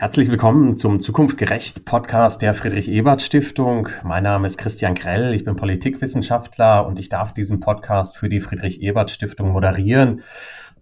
[0.00, 3.90] Herzlich willkommen zum Zukunftgerecht Podcast der Friedrich Ebert Stiftung.
[4.02, 8.40] Mein Name ist Christian Grell, ich bin Politikwissenschaftler und ich darf diesen Podcast für die
[8.40, 10.22] Friedrich Ebert Stiftung moderieren.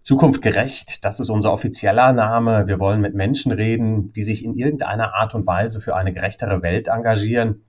[0.05, 2.69] Zukunftgerecht, das ist unser offizieller Name.
[2.69, 6.63] Wir wollen mit Menschen reden, die sich in irgendeiner Art und Weise für eine gerechtere
[6.63, 7.65] Welt engagieren.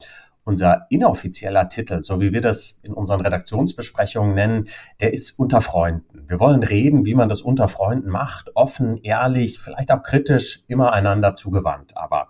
[0.50, 4.68] Unser inoffizieller Titel, so wie wir das in unseren Redaktionsbesprechungen nennen,
[5.00, 6.28] der ist unter Freunden.
[6.28, 10.92] Wir wollen reden, wie man das unter Freunden macht, offen, ehrlich, vielleicht auch kritisch, immer
[10.92, 11.96] einander zugewandt.
[11.96, 12.30] Aber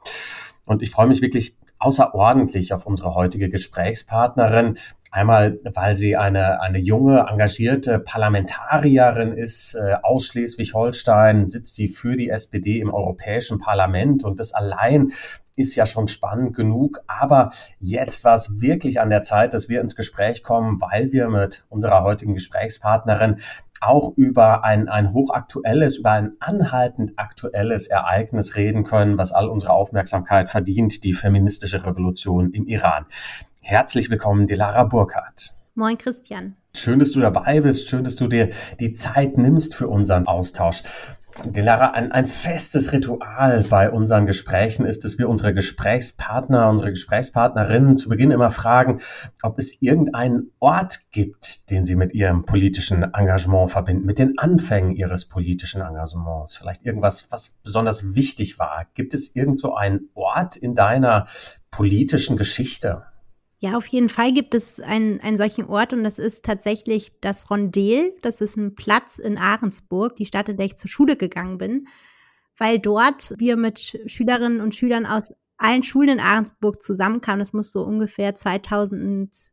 [0.65, 4.77] und ich freue mich wirklich außerordentlich auf unsere heutige Gesprächspartnerin.
[5.11, 12.15] Einmal, weil sie eine, eine junge, engagierte Parlamentarierin ist, äh, aus Schleswig-Holstein sitzt sie für
[12.15, 15.11] die SPD im Europäischen Parlament und das allein
[15.55, 17.01] ist ja schon spannend genug.
[17.07, 21.27] Aber jetzt war es wirklich an der Zeit, dass wir ins Gespräch kommen, weil wir
[21.29, 23.37] mit unserer heutigen Gesprächspartnerin
[23.81, 29.71] auch über ein, ein hochaktuelles, über ein anhaltend aktuelles Ereignis reden können, was all unsere
[29.71, 33.05] Aufmerksamkeit verdient, die feministische Revolution im Iran.
[33.69, 35.53] Herzlich willkommen, Delara Burkhardt.
[35.75, 36.55] Moin, Christian.
[36.75, 37.87] Schön, dass du dabei bist.
[37.87, 40.81] Schön, dass du dir die Zeit nimmst für unseren Austausch.
[41.45, 47.95] Delara, ein, ein festes Ritual bei unseren Gesprächen ist, dass wir unsere Gesprächspartner, unsere Gesprächspartnerinnen
[47.95, 49.01] zu Beginn immer fragen,
[49.43, 54.95] ob es irgendeinen Ort gibt, den sie mit ihrem politischen Engagement verbinden, mit den Anfängen
[54.95, 56.55] ihres politischen Engagements.
[56.55, 58.87] Vielleicht irgendwas, was besonders wichtig war.
[58.95, 61.27] Gibt es irgend so einen Ort in deiner
[61.69, 63.03] politischen Geschichte?
[63.61, 67.51] Ja, auf jeden Fall gibt es einen, einen solchen Ort und das ist tatsächlich das
[67.51, 68.15] Rondel.
[68.21, 71.87] Das ist ein Platz in Ahrensburg, die Stadt, in der ich zur Schule gegangen bin,
[72.57, 77.39] weil dort wir mit Schülerinnen und Schülern aus allen Schulen in Ahrensburg zusammenkamen.
[77.39, 79.51] Das muss so ungefähr 2008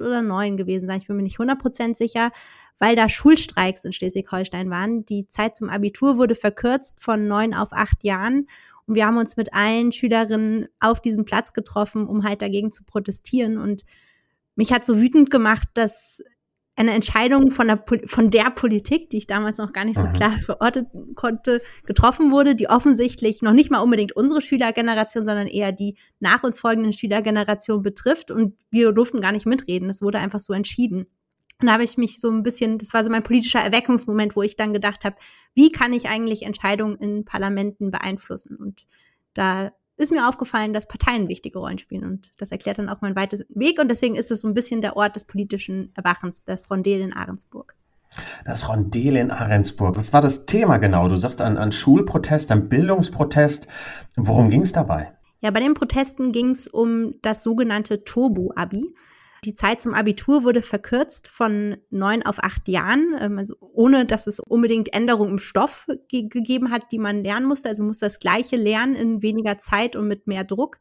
[0.00, 0.98] oder 2009 gewesen sein.
[0.98, 2.30] Ich bin mir nicht 100% sicher,
[2.78, 5.04] weil da Schulstreiks in Schleswig-Holstein waren.
[5.04, 8.46] Die Zeit zum Abitur wurde verkürzt von neun auf acht Jahren
[8.92, 12.84] und wir haben uns mit allen Schülerinnen auf diesem Platz getroffen, um halt dagegen zu
[12.84, 13.56] protestieren.
[13.56, 13.84] Und
[14.54, 16.20] mich hat so wütend gemacht, dass
[16.76, 20.12] eine Entscheidung von der, von der Politik, die ich damals noch gar nicht so mhm.
[20.12, 25.72] klar verortet konnte, getroffen wurde, die offensichtlich noch nicht mal unbedingt unsere Schülergeneration, sondern eher
[25.72, 28.30] die nach uns folgenden Schülergeneration betrifft.
[28.30, 29.88] Und wir durften gar nicht mitreden.
[29.88, 31.06] Es wurde einfach so entschieden.
[31.62, 34.42] Und da habe ich mich so ein bisschen, das war so mein politischer Erweckungsmoment, wo
[34.42, 35.16] ich dann gedacht habe,
[35.54, 38.56] wie kann ich eigentlich Entscheidungen in Parlamenten beeinflussen?
[38.56, 38.86] Und
[39.34, 42.04] da ist mir aufgefallen, dass Parteien wichtige Rollen spielen.
[42.04, 43.80] Und das erklärt dann auch meinen weitesten Weg.
[43.80, 47.12] Und deswegen ist es so ein bisschen der Ort des politischen Erwachens, das Rondel in
[47.12, 47.76] Ahrensburg.
[48.44, 49.96] Das Rondel in Ahrensburg.
[49.96, 51.08] Was war das Thema genau?
[51.08, 53.68] Du sagst ein, ein Schulprotest, ein Bildungsprotest.
[54.16, 55.12] Worum ging es dabei?
[55.40, 58.94] Ja, bei den Protesten ging es um das sogenannte Turbo-Abi.
[59.44, 64.28] Die Zeit zum Abitur wurde verkürzt von neun auf acht Jahren, ähm, also ohne dass
[64.28, 67.68] es unbedingt Änderungen im Stoff ge gegeben hat, die man lernen musste.
[67.68, 70.78] Also man musste das Gleiche lernen in weniger Zeit und mit mehr Druck.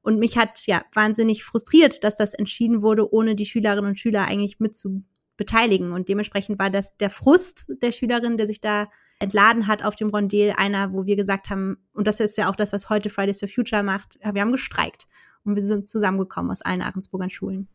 [0.00, 4.26] Und mich hat ja wahnsinnig frustriert, dass das entschieden wurde, ohne die Schülerinnen und Schüler
[4.26, 5.04] eigentlich mit zu
[5.36, 5.92] beteiligen.
[5.92, 8.88] Und dementsprechend war das der Frust der Schülerin, der sich da
[9.20, 12.56] entladen hat auf dem Rondel, einer, wo wir gesagt haben, und das ist ja auch
[12.56, 15.06] das, was heute Fridays for Future macht, wir haben gestreikt
[15.44, 17.68] und wir sind zusammengekommen aus allen Ahrensburger Schulen.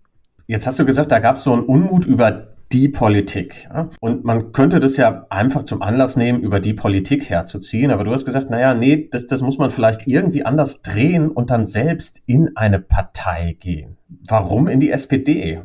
[0.48, 3.70] Jetzt hast du gesagt, da gab es so einen Unmut über die Politik.
[4.00, 7.92] Und man könnte das ja einfach zum Anlass nehmen, über die Politik herzuziehen.
[7.92, 11.50] Aber du hast gesagt, naja, nee, das, das muss man vielleicht irgendwie anders drehen und
[11.50, 13.98] dann selbst in eine Partei gehen.
[14.28, 15.62] Warum in die SPD?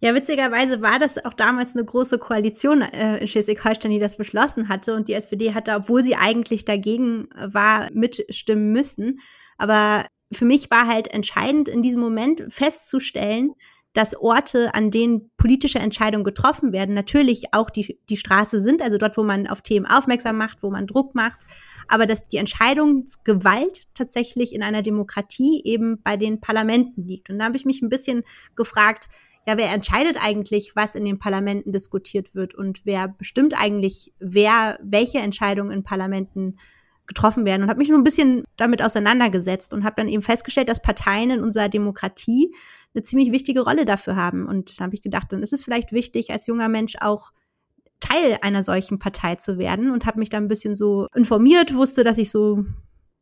[0.00, 4.68] Ja, witzigerweise war das auch damals eine große Koalition äh, in Schleswig-Holstein, die das beschlossen
[4.68, 4.94] hatte.
[4.94, 9.18] Und die SPD hatte, obwohl sie eigentlich dagegen war, mitstimmen müssen.
[9.56, 13.52] Aber für mich war halt entscheidend in diesem Moment festzustellen,
[13.98, 18.96] dass Orte, an denen politische Entscheidungen getroffen werden, natürlich auch die, die Straße sind, also
[18.96, 21.40] dort, wo man auf Themen aufmerksam macht, wo man Druck macht,
[21.88, 27.28] aber dass die Entscheidungsgewalt tatsächlich in einer Demokratie eben bei den Parlamenten liegt.
[27.28, 28.22] Und da habe ich mich ein bisschen
[28.54, 29.08] gefragt,
[29.48, 34.78] ja, wer entscheidet eigentlich, was in den Parlamenten diskutiert wird und wer bestimmt eigentlich, wer
[34.80, 36.56] welche Entscheidungen in Parlamenten
[37.08, 40.68] getroffen werden und habe mich nur ein bisschen damit auseinandergesetzt und habe dann eben festgestellt,
[40.68, 42.54] dass Parteien in unserer Demokratie
[42.94, 44.46] eine ziemlich wichtige Rolle dafür haben.
[44.46, 47.30] Und da habe ich gedacht, dann ist es vielleicht wichtig, als junger Mensch auch
[48.00, 52.04] Teil einer solchen Partei zu werden und habe mich da ein bisschen so informiert, wusste,
[52.04, 52.64] dass ich so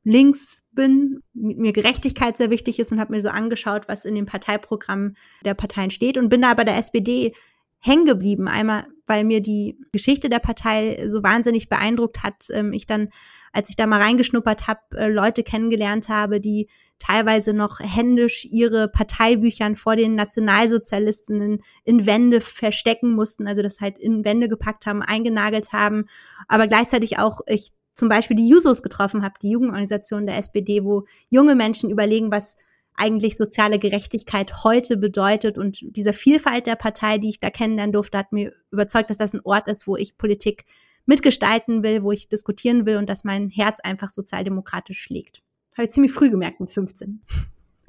[0.04, 4.26] links bin, mir Gerechtigkeit sehr wichtig ist und habe mir so angeschaut, was in dem
[4.26, 7.34] Parteiprogramm der Parteien steht und bin da bei der SPD
[7.80, 8.46] hängen geblieben.
[8.46, 12.48] Einmal, weil mir die Geschichte der Partei so wahnsinnig beeindruckt hat.
[12.50, 13.08] Ähm, ich dann,
[13.56, 16.68] als ich da mal reingeschnuppert habe, äh, Leute kennengelernt habe, die
[16.98, 23.80] teilweise noch händisch ihre Parteibüchern vor den Nationalsozialisten in, in Wände verstecken mussten, also das
[23.80, 26.04] halt in Wände gepackt haben, eingenagelt haben,
[26.48, 31.06] aber gleichzeitig auch ich zum Beispiel die Jusos getroffen habe, die Jugendorganisation der SPD, wo
[31.30, 32.56] junge Menschen überlegen, was
[32.94, 35.56] eigentlich soziale Gerechtigkeit heute bedeutet.
[35.56, 39.32] Und diese Vielfalt der Partei, die ich da kennenlernen durfte, hat mir überzeugt, dass das
[39.32, 40.66] ein Ort ist, wo ich Politik
[41.06, 45.42] mitgestalten will, wo ich diskutieren will und dass mein Herz einfach sozialdemokratisch schlägt.
[45.76, 47.22] Habe ich ziemlich früh gemerkt mit 15.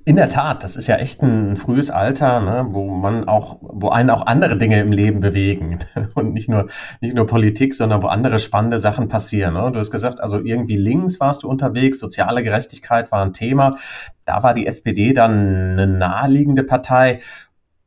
[0.08, 3.90] In der Tat, das ist ja echt ein frühes Alter, ne, wo man auch, wo
[3.90, 5.80] einen auch andere Dinge im Leben bewegen
[6.16, 6.68] und nicht nur
[7.02, 9.56] nicht nur Politik, sondern wo andere spannende Sachen passieren.
[9.56, 9.70] Ne?
[9.70, 13.76] Du hast gesagt, also irgendwie links warst du unterwegs, soziale Gerechtigkeit war ein Thema.
[14.24, 17.20] Da war die SPD dann eine naheliegende Partei,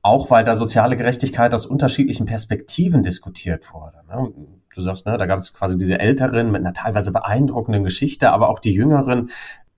[0.02, 3.96] auch weil da soziale Gerechtigkeit aus unterschiedlichen Perspektiven diskutiert wurde.
[4.08, 4.30] Ne?
[4.74, 8.48] Du sagst, ne, da gab es quasi diese Älteren mit einer teilweise beeindruckenden Geschichte, aber
[8.48, 9.30] auch die Jüngeren,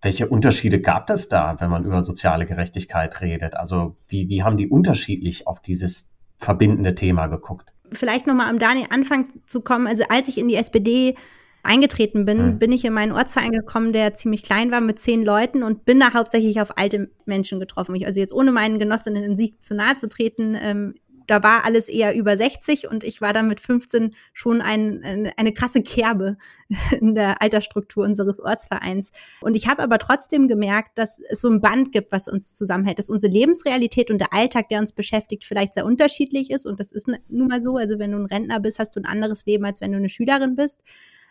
[0.02, 3.56] welche Unterschiede gab es da, wenn man über soziale Gerechtigkeit redet?
[3.56, 7.72] Also wie, wie haben die unterschiedlich auf dieses verbindende Thema geguckt?
[7.92, 9.86] Vielleicht nochmal am Daniel Anfang zu kommen.
[9.86, 11.14] Also als ich in die SPD
[11.62, 12.58] eingetreten bin, hm.
[12.58, 16.00] bin ich in meinen Ortsverein gekommen, der ziemlich klein war mit zehn Leuten und bin
[16.00, 17.94] da hauptsächlich auf alte Menschen getroffen.
[17.94, 20.94] Ich, also jetzt ohne meinen Genossinnen in Sieg zu nahe zu treten, ähm,
[21.26, 25.32] da war alles eher über 60 und ich war dann mit 15 schon ein, eine,
[25.36, 26.36] eine krasse Kerbe
[27.00, 29.12] in der Altersstruktur unseres Ortsvereins.
[29.40, 32.98] Und ich habe aber trotzdem gemerkt, dass es so ein Band gibt, was uns zusammenhält,
[32.98, 36.66] dass unsere Lebensrealität und der Alltag, der uns beschäftigt, vielleicht sehr unterschiedlich ist.
[36.66, 37.76] Und das ist nun mal so.
[37.76, 40.08] Also wenn du ein Rentner bist, hast du ein anderes Leben, als wenn du eine
[40.08, 40.80] Schülerin bist.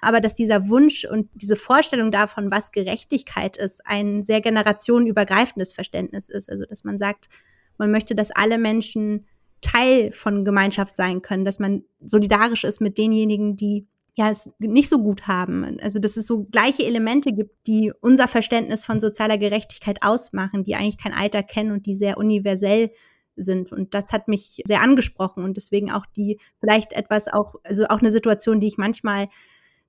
[0.02, 6.28] Aber dass dieser Wunsch und diese Vorstellung davon, was Gerechtigkeit ist, ein sehr generationenübergreifendes Verständnis
[6.28, 6.50] ist.
[6.50, 7.30] Also dass man sagt,
[7.78, 9.26] man möchte, dass alle Menschen
[9.62, 14.90] Teil von Gemeinschaft sein können, dass man solidarisch ist mit denjenigen, die ja es nicht
[14.90, 15.80] so gut haben.
[15.82, 20.76] Also dass es so gleiche Elemente gibt, die unser Verständnis von sozialer Gerechtigkeit ausmachen, die
[20.76, 22.92] eigentlich kein Alter kennen und die sehr universell
[23.36, 23.72] sind.
[23.72, 28.00] Und das hat mich sehr angesprochen und deswegen auch die vielleicht etwas auch, also auch
[28.00, 29.30] eine Situation, die ich manchmal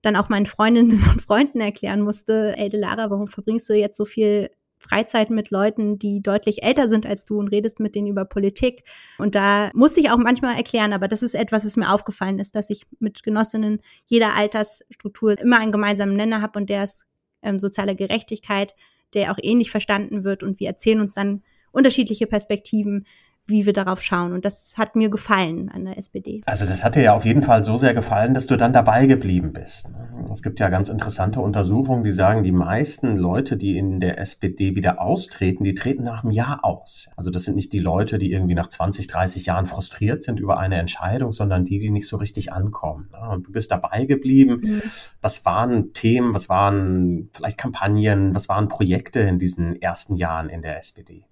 [0.03, 4.05] dann auch meinen Freundinnen und Freunden erklären musste, ey Lara, warum verbringst du jetzt so
[4.05, 4.51] viel
[4.83, 8.85] Freizeit mit Leuten, die deutlich älter sind als du und redest mit denen über Politik.
[9.19, 12.55] Und da musste ich auch manchmal erklären, aber das ist etwas, was mir aufgefallen ist,
[12.55, 17.07] dass ich mit Genossinnen jeder Altersstruktur immer einen gemeinsamen Nenner habe und der ist
[17.43, 18.75] ähm, soziale Gerechtigkeit,
[19.15, 21.43] der auch ähnlich verstanden wird und wir erzählen uns dann
[21.73, 23.07] unterschiedliche Perspektiven,
[23.47, 24.33] wie wir darauf schauen.
[24.33, 26.43] Und das hat mir gefallen an der SPD.
[26.47, 29.07] Also das hat dir ja auf jeden Fall so sehr gefallen, dass du dann dabei
[29.07, 29.91] geblieben bist.
[29.91, 30.27] Ne?
[30.33, 34.77] Es gibt ja ganz interessante Untersuchungen, die sagen, die meisten Leute, die in der SPD
[34.77, 37.11] wieder austreten, die treten nach einem Jahr aus.
[37.17, 40.59] Also das sind nicht die Leute, die irgendwie nach 20, 30 Jahren frustriert sind über
[40.59, 43.09] eine Entscheidung, sondern die, die nicht so richtig ankommen.
[43.13, 43.29] Ne?
[43.29, 44.61] Und du bist dabei geblieben.
[44.63, 44.83] Mhm.
[45.21, 50.63] Was waren Themen, was waren vielleicht Kampagnen, was waren Projekte in diesen ersten Jahren in
[50.63, 51.27] der SPD?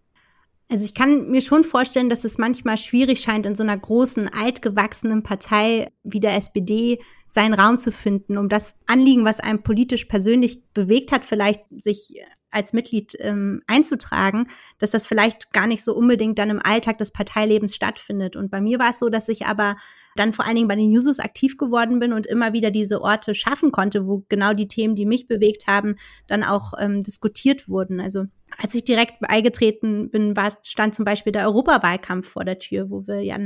[0.70, 4.28] Also ich kann mir schon vorstellen, dass es manchmal schwierig scheint, in so einer großen,
[4.28, 10.04] altgewachsenen Partei wie der SPD seinen Raum zu finden, um das Anliegen, was einem politisch
[10.04, 12.14] persönlich bewegt hat, vielleicht sich
[12.50, 14.46] als Mitglied ähm, einzutragen,
[14.78, 18.36] dass das vielleicht gar nicht so unbedingt dann im Alltag des Parteilebens stattfindet.
[18.36, 19.76] Und bei mir war es so, dass ich aber
[20.16, 23.34] dann vor allen Dingen bei den Jusos aktiv geworden bin und immer wieder diese Orte
[23.34, 28.00] schaffen konnte, wo genau die Themen, die mich bewegt haben, dann auch ähm, diskutiert wurden.
[28.00, 28.26] Also
[28.58, 33.06] als ich direkt beigetreten bin, war, stand zum Beispiel der Europawahlkampf vor der Tür, wo
[33.06, 33.38] wir ja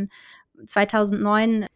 [0.67, 1.67] 2009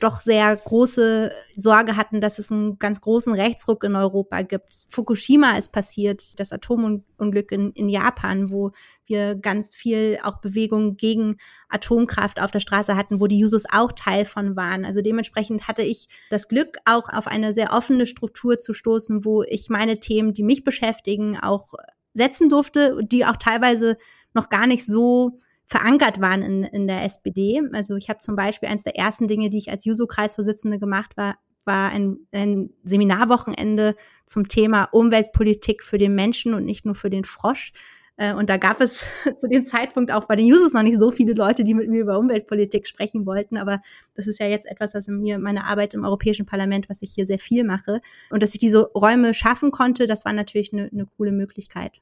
[0.00, 4.74] doch sehr große Sorge hatten, dass es einen ganz großen Rechtsruck in Europa gibt.
[4.90, 8.72] Fukushima ist passiert, das Atomunglück in, in Japan, wo
[9.06, 11.38] wir ganz viel auch Bewegung gegen
[11.68, 14.84] Atomkraft auf der Straße hatten, wo die Jusos auch Teil von waren.
[14.84, 19.42] Also dementsprechend hatte ich das Glück, auch auf eine sehr offene Struktur zu stoßen, wo
[19.42, 21.74] ich meine Themen, die mich beschäftigen, auch
[22.14, 23.96] setzen durfte, die auch teilweise
[24.32, 27.60] noch gar nicht so verankert waren in, in der SPD.
[27.72, 31.36] Also ich habe zum Beispiel eines der ersten Dinge, die ich als Juso-Kreisvorsitzende gemacht war,
[31.64, 37.24] war ein, ein Seminarwochenende zum Thema Umweltpolitik für den Menschen und nicht nur für den
[37.24, 37.72] Frosch.
[38.16, 39.06] Äh, und da gab es
[39.38, 42.00] zu dem Zeitpunkt auch bei den Users noch nicht so viele Leute, die mit mir
[42.00, 43.56] über Umweltpolitik sprechen wollten.
[43.56, 43.80] Aber
[44.14, 47.12] das ist ja jetzt etwas, was in mir meine Arbeit im Europäischen Parlament, was ich
[47.12, 48.00] hier sehr viel mache.
[48.30, 51.92] Und dass ich diese Räume schaffen konnte, das war natürlich eine, eine coole Möglichkeit.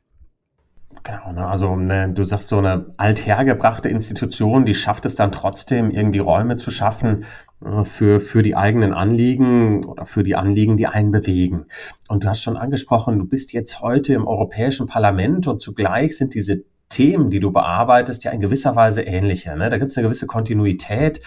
[1.05, 1.47] Genau, ne?
[1.47, 6.57] also ne, du sagst so eine althergebrachte Institution, die schafft es dann trotzdem, irgendwie Räume
[6.57, 7.27] zu schaffen
[7.63, 11.67] äh, für, für die eigenen Anliegen oder für die Anliegen, die einen bewegen.
[12.09, 16.33] Und du hast schon angesprochen, du bist jetzt heute im Europäischen Parlament und zugleich sind
[16.33, 19.55] diese Themen, die du bearbeitest, ja in gewisser Weise ähnliche.
[19.57, 19.69] Ne?
[19.69, 21.21] Da gibt es eine gewisse Kontinuität.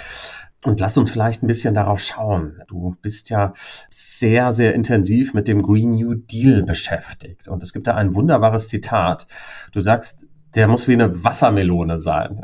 [0.63, 2.61] Und lass uns vielleicht ein bisschen darauf schauen.
[2.67, 3.53] Du bist ja
[3.89, 7.47] sehr, sehr intensiv mit dem Green New Deal beschäftigt.
[7.47, 9.27] Und es gibt da ein wunderbares Zitat.
[9.71, 12.41] Du sagst, der muss wie eine Wassermelone sein.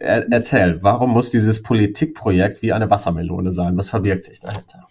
[0.00, 3.76] Erzähl, warum muss dieses Politikprojekt wie eine Wassermelone sein?
[3.76, 4.88] Was verbirgt sich dahinter?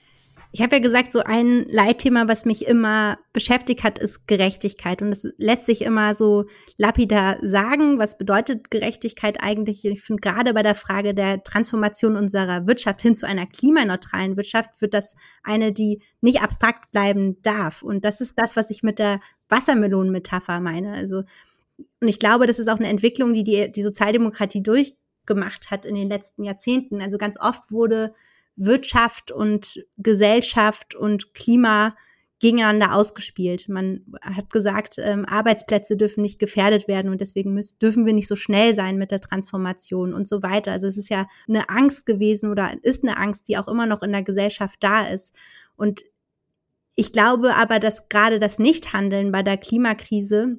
[0.55, 5.01] Ich habe ja gesagt, so ein Leitthema, was mich immer beschäftigt hat, ist Gerechtigkeit.
[5.01, 6.45] Und es lässt sich immer so
[6.77, 7.99] lapidar sagen.
[7.99, 9.83] Was bedeutet Gerechtigkeit eigentlich?
[9.83, 14.69] Ich finde, gerade bei der Frage der Transformation unserer Wirtschaft hin zu einer klimaneutralen Wirtschaft
[14.79, 17.81] wird das eine, die nicht abstrakt bleiben darf.
[17.81, 19.19] Und das ist das, was ich mit der
[19.49, 20.93] Wassermelonenmetapher meine.
[20.93, 21.23] Also,
[21.99, 25.95] und ich glaube, das ist auch eine Entwicklung, die die, die Sozialdemokratie durchgemacht hat in
[25.95, 27.01] den letzten Jahrzehnten.
[27.01, 28.13] Also ganz oft wurde
[28.55, 31.95] Wirtschaft und Gesellschaft und Klima
[32.39, 33.69] gegeneinander ausgespielt.
[33.69, 38.27] Man hat gesagt, ähm, Arbeitsplätze dürfen nicht gefährdet werden und deswegen müssen, dürfen wir nicht
[38.27, 40.71] so schnell sein mit der Transformation und so weiter.
[40.73, 44.03] Also es ist ja eine Angst gewesen oder ist eine Angst, die auch immer noch
[44.03, 45.33] in der Gesellschaft da ist.
[45.77, 46.03] Und
[46.95, 50.57] ich glaube aber, dass gerade das Nichthandeln bei der Klimakrise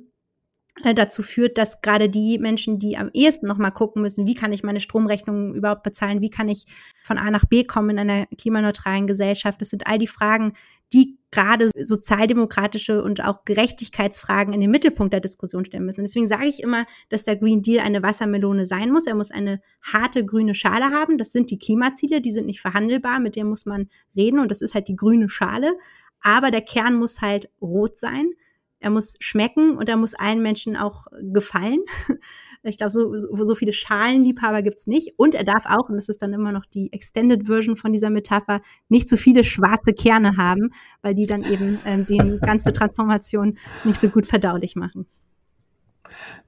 [0.95, 4.62] dazu führt, dass gerade die Menschen, die am ehesten nochmal gucken müssen, wie kann ich
[4.62, 6.66] meine Stromrechnung überhaupt bezahlen, wie kann ich
[7.02, 10.52] von A nach B kommen in einer klimaneutralen Gesellschaft, das sind all die Fragen,
[10.92, 16.02] die gerade sozialdemokratische und auch Gerechtigkeitsfragen in den Mittelpunkt der Diskussion stellen müssen.
[16.02, 19.06] deswegen sage ich immer, dass der Green Deal eine Wassermelone sein muss.
[19.06, 21.18] Er muss eine harte grüne Schale haben.
[21.18, 24.62] Das sind die Klimaziele, die sind nicht verhandelbar, mit denen muss man reden und das
[24.62, 25.73] ist halt die grüne Schale.
[26.21, 28.30] Aber der Kern muss halt rot sein
[28.78, 31.80] er muss schmecken und er muss allen Menschen auch gefallen.
[32.68, 35.14] Ich glaube, so, so, so viele Schalenliebhaber gibt's nicht.
[35.16, 38.11] Und er darf auch, und das ist dann immer noch die Extended Version von dieser
[38.11, 43.56] Metapher, nicht zu viele schwarze Kerne haben, weil die dann eben ähm, die ganze Transformation
[43.85, 45.06] nicht so gut verdaulich machen.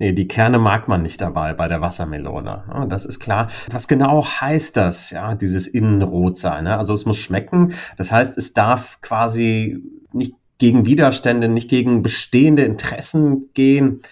[0.00, 2.87] Nee, die Kerne mag man nicht dabei bei der Wassermelone.
[2.88, 3.49] Das ist klar.
[3.70, 6.64] Was genau heißt das, ja, dieses Innenrot sein?
[6.64, 6.76] Ne?
[6.76, 7.75] Also es muss schmecken.
[7.97, 9.82] Das heißt, es darf quasi
[10.12, 14.02] nicht gegen Widerstände, nicht gegen bestehende Interessen gehen?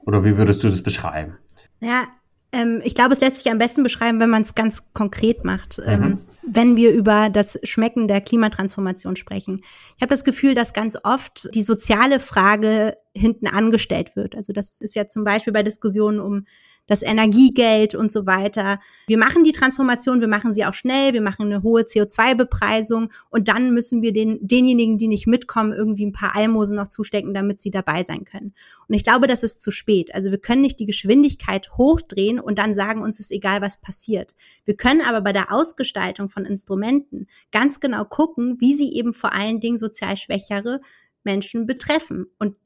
[0.00, 1.36] Oder wie würdest du das beschreiben?
[1.80, 2.04] Ja,
[2.52, 5.78] ähm, ich glaube, es lässt sich am besten beschreiben, wenn man es ganz konkret macht.
[5.78, 5.84] Mhm.
[5.86, 6.18] Ähm,
[6.50, 9.60] wenn wir über das Schmecken der Klimatransformation sprechen.
[9.96, 14.34] Ich habe das Gefühl, dass ganz oft die soziale Frage hinten angestellt wird.
[14.34, 16.46] Also das ist ja zum Beispiel bei Diskussionen um
[16.88, 18.80] das Energiegeld und so weiter.
[19.06, 23.46] Wir machen die Transformation, wir machen sie auch schnell, wir machen eine hohe CO2-Bepreisung und
[23.46, 27.60] dann müssen wir den, denjenigen, die nicht mitkommen, irgendwie ein paar Almosen noch zustecken, damit
[27.60, 28.54] sie dabei sein können.
[28.88, 30.14] Und ich glaube, das ist zu spät.
[30.14, 34.34] Also wir können nicht die Geschwindigkeit hochdrehen und dann sagen, uns ist egal, was passiert.
[34.64, 39.34] Wir können aber bei der Ausgestaltung von Instrumenten ganz genau gucken, wie sie eben vor
[39.34, 40.80] allen Dingen sozial schwächere
[41.22, 42.26] Menschen betreffen.
[42.38, 42.56] Und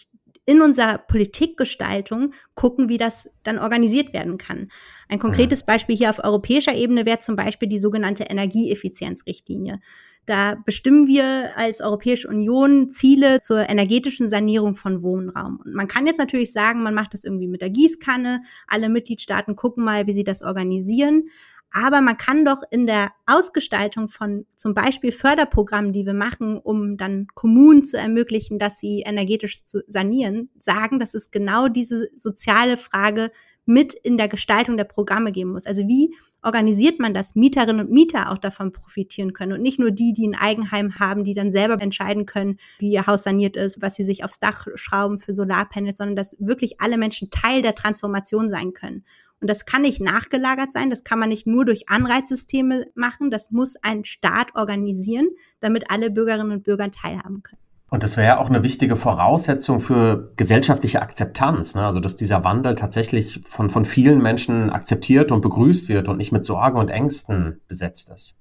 [0.45, 4.71] in unserer Politikgestaltung gucken, wie das dann organisiert werden kann.
[5.09, 9.81] Ein konkretes Beispiel hier auf europäischer Ebene wäre zum Beispiel die sogenannte Energieeffizienzrichtlinie.
[10.27, 15.61] Da bestimmen wir als Europäische Union Ziele zur energetischen Sanierung von Wohnraum.
[15.65, 18.43] Und man kann jetzt natürlich sagen, man macht das irgendwie mit der Gießkanne.
[18.69, 21.25] Alle Mitgliedstaaten gucken mal, wie sie das organisieren.
[21.73, 26.97] Aber man kann doch in der Ausgestaltung von zum Beispiel Förderprogrammen, die wir machen, um
[26.99, 32.77] dann Kommunen zu ermöglichen, dass sie energetisch zu sanieren, sagen, dass es genau diese soziale
[32.77, 33.31] Frage
[33.65, 35.67] mit in der Gestaltung der Programme geben muss.
[35.67, 39.93] Also wie organisiert man das, Mieterinnen und Mieter auch davon profitieren können und nicht nur
[39.93, 43.81] die, die ein Eigenheim haben, die dann selber entscheiden können, wie ihr Haus saniert ist,
[43.81, 47.77] was sie sich aufs Dach schrauben für Solarpanels, sondern dass wirklich alle Menschen Teil der
[47.77, 49.05] Transformation sein können.
[49.43, 53.51] Und das kann nicht nachgelagert sein, das kann man nicht nur durch Anreizsysteme machen, das
[53.51, 55.27] muss ein Staat organisieren,
[55.59, 57.61] damit alle Bürgerinnen und Bürger teilhaben können.
[57.91, 61.85] Und das wäre ja auch eine wichtige Voraussetzung für gesellschaftliche Akzeptanz, ne?
[61.85, 66.31] also dass dieser Wandel tatsächlich von, von vielen Menschen akzeptiert und begrüßt wird und nicht
[66.31, 68.37] mit Sorgen und Ängsten besetzt ist.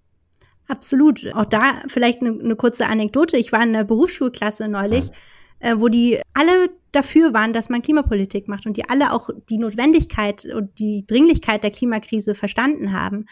[0.68, 1.34] Absolut.
[1.34, 3.38] Auch da vielleicht eine, eine kurze Anekdote.
[3.38, 5.08] Ich war in der Berufsschulklasse neulich.
[5.08, 5.14] Ja
[5.62, 9.58] äh, wo die alle dafür waren, dass man Klimapolitik macht und die alle auch die
[9.58, 13.26] Notwendigkeit und die Dringlichkeit der Klimakrise verstanden haben.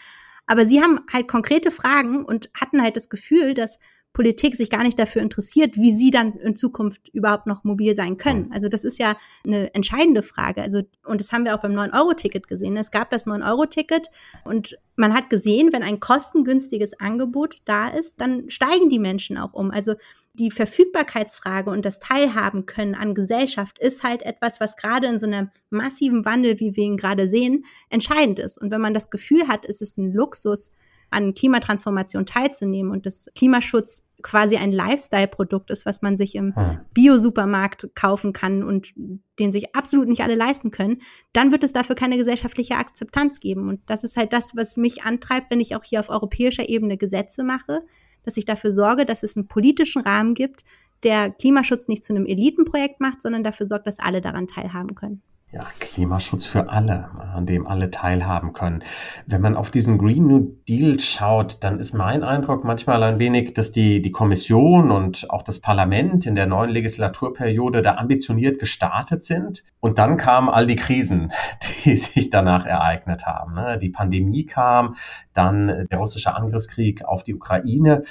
[0.46, 3.78] Aber sie haben halt konkrete Fragen und hatten halt das Gefühl, dass
[4.12, 8.16] Politik sich gar nicht dafür interessiert, wie sie dann in Zukunft überhaupt noch mobil sein
[8.16, 8.50] können.
[8.52, 10.62] Also das ist ja eine entscheidende Frage.
[10.62, 12.76] Also, und das haben wir auch beim 9-Euro-Ticket gesehen.
[12.76, 14.08] Es gab das 9-Euro-Ticket
[14.44, 19.52] und man hat gesehen, wenn ein kostengünstiges Angebot da ist, dann steigen die Menschen auch
[19.52, 19.70] um.
[19.70, 19.94] Also
[20.34, 25.26] die Verfügbarkeitsfrage und das Teilhaben können an Gesellschaft ist halt etwas, was gerade in so
[25.26, 28.58] einem massiven Wandel, wie wir ihn gerade sehen, entscheidend ist.
[28.58, 30.72] Und wenn man das Gefühl hat, ist es ein Luxus,
[31.10, 36.80] an Klimatransformation teilzunehmen und das Klimaschutz quasi ein Lifestyle-Produkt ist, was man sich im hm.
[36.92, 38.92] Bio-Supermarkt kaufen kann und
[39.38, 40.98] den sich absolut nicht alle leisten können,
[41.32, 43.68] dann wird es dafür keine gesellschaftliche Akzeptanz geben.
[43.68, 46.96] Und das ist halt das, was mich antreibt, wenn ich auch hier auf europäischer Ebene
[46.96, 47.80] Gesetze mache,
[48.24, 50.64] dass ich dafür sorge, dass es einen politischen Rahmen gibt,
[51.02, 55.22] der Klimaschutz nicht zu einem Elitenprojekt macht, sondern dafür sorgt, dass alle daran teilhaben können.
[55.52, 58.84] Ja, Klimaschutz für alle, an dem alle teilhaben können.
[59.26, 63.54] Wenn man auf diesen Green New Deal schaut, dann ist mein Eindruck manchmal ein wenig,
[63.54, 69.24] dass die, die Kommission und auch das Parlament in der neuen Legislaturperiode da ambitioniert gestartet
[69.24, 69.64] sind.
[69.80, 71.32] Und dann kamen all die Krisen,
[71.84, 73.54] die sich danach ereignet haben.
[73.54, 73.76] Ne?
[73.76, 74.94] Die Pandemie kam,
[75.34, 78.04] dann der russische Angriffskrieg auf die Ukraine.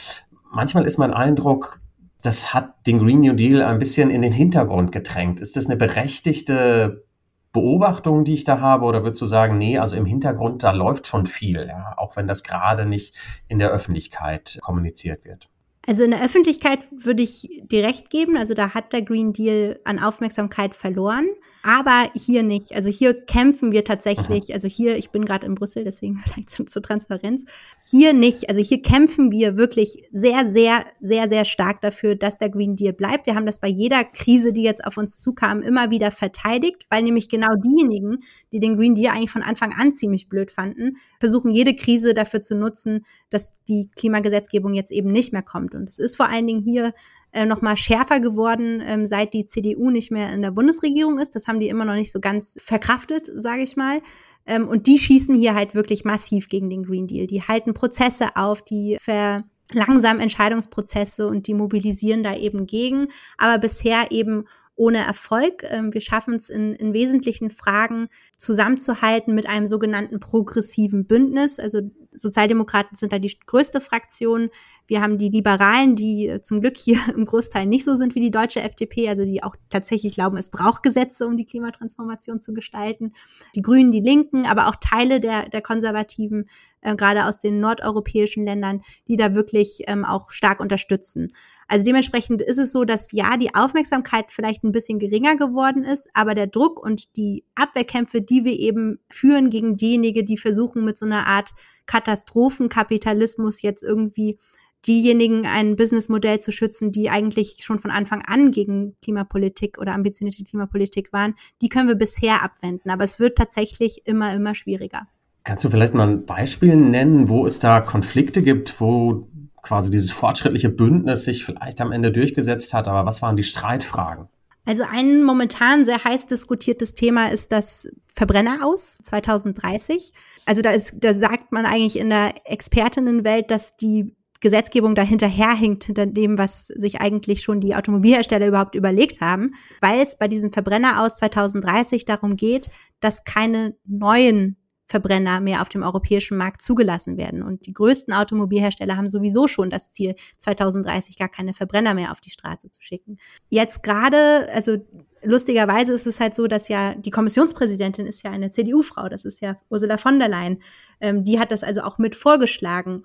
[0.52, 1.80] Manchmal ist mein Eindruck,
[2.22, 5.40] das hat den Green New Deal ein bisschen in den Hintergrund gedrängt.
[5.40, 7.06] Ist das eine berechtigte
[7.52, 11.08] Beobachtungen, die ich da habe, oder würdest du sagen, nee, also im Hintergrund, da läuft
[11.08, 13.16] schon viel, ja, auch wenn das gerade nicht
[13.48, 15.50] in der Öffentlichkeit kommuniziert wird?
[15.88, 18.38] Also in der Öffentlichkeit würde ich dir recht geben.
[18.38, 21.26] Also da hat der Green Deal an Aufmerksamkeit verloren,
[21.64, 22.74] aber hier nicht.
[22.74, 24.54] Also hier kämpfen wir tatsächlich.
[24.54, 27.46] Also hier, ich bin gerade in Brüssel, deswegen vielleicht zur, zur Transparenz.
[27.86, 28.50] Hier nicht.
[28.50, 32.94] Also hier kämpfen wir wirklich sehr, sehr, sehr, sehr stark dafür, dass der Green Deal
[32.94, 33.26] bleibt.
[33.26, 37.04] Wir haben das bei jeder Krise, die jetzt auf uns zukam, immer wieder verteidigt, weil
[37.04, 38.20] nämlich genau diejenigen,
[38.52, 42.42] die den Green Deal eigentlich von Anfang an ziemlich blöd fanden, versuchen jede Krise dafür
[42.42, 45.76] zu nutzen, dass die Klimagesetzgebung jetzt eben nicht mehr kommt.
[45.76, 46.94] Und es ist vor allen Dingen hier
[47.32, 51.36] äh, noch mal schärfer geworden, ähm, seit die CDU nicht mehr in der Bundesregierung ist.
[51.36, 54.00] Das haben die immer noch nicht so ganz verkraftet, sage ich mal.
[54.46, 57.28] Ähm, und die schießen hier halt wirklich massiv gegen den Green Deal.
[57.28, 63.08] Die halten Prozesse auf, die verlangsamen Entscheidungsprozesse und die mobilisieren da eben gegen.
[63.38, 64.46] Aber bisher eben
[64.80, 65.64] ohne Erfolg.
[65.70, 68.08] Ähm, wir schaffen es in, in wesentlichen Fragen
[68.38, 71.60] zusammenzuhalten mit einem sogenannten progressiven Bündnis.
[71.60, 74.50] Also Sozialdemokraten sind da die größte Fraktion.
[74.88, 78.22] Wir haben die Liberalen, die äh, zum Glück hier im Großteil nicht so sind wie
[78.22, 82.54] die deutsche FDP, also die auch tatsächlich glauben, es braucht Gesetze, um die Klimatransformation zu
[82.54, 83.14] gestalten.
[83.56, 86.50] Die Grünen, die Linken, aber auch Teile der, der Konservativen,
[86.82, 91.30] äh, gerade aus den nordeuropäischen Ländern, die da wirklich ähm, auch stark unterstützen.
[91.70, 96.10] Also dementsprechend ist es so, dass ja, die Aufmerksamkeit vielleicht ein bisschen geringer geworden ist,
[96.16, 100.98] aber der Druck und die Abwehrkämpfe, die wir eben führen gegen diejenigen, die versuchen mit
[100.98, 101.52] so einer Art
[101.86, 104.40] Katastrophenkapitalismus jetzt irgendwie
[104.88, 110.44] diejenigen ein Businessmodell zu schützen, die eigentlich schon von Anfang an gegen Klimapolitik oder ambitionierte
[110.44, 112.90] Klimapolitik waren, die können wir bisher abwenden.
[112.90, 115.08] Aber es wird tatsächlich immer, immer schwieriger.
[115.44, 119.28] Kannst du vielleicht mal ein Beispiel nennen, wo es da Konflikte gibt, wo
[119.62, 124.28] quasi dieses fortschrittliche Bündnis sich vielleicht am Ende durchgesetzt hat, aber was waren die Streitfragen?
[124.66, 130.14] Also ein momentan sehr heiß diskutiertes Thema ist das Verbrenner aus 2030.
[130.46, 135.86] Also da ist, da sagt man eigentlich in der Expertinnenwelt, dass die Gesetzgebung da hinterherhinkt
[135.86, 140.54] hinter dem, was sich eigentlich schon die Automobilhersteller überhaupt überlegt haben, weil es bei diesem
[140.54, 142.70] Verbrenner aus 2030 darum geht,
[143.02, 144.56] dass keine neuen
[144.90, 147.44] Verbrenner mehr auf dem europäischen Markt zugelassen werden.
[147.44, 152.20] Und die größten Automobilhersteller haben sowieso schon das Ziel, 2030 gar keine Verbrenner mehr auf
[152.20, 153.20] die Straße zu schicken.
[153.50, 154.78] Jetzt gerade, also
[155.22, 159.42] lustigerweise ist es halt so, dass ja die Kommissionspräsidentin ist ja eine CDU-Frau, das ist
[159.42, 160.62] ja Ursula von der Leyen.
[161.00, 163.04] Ähm, die hat das also auch mit vorgeschlagen.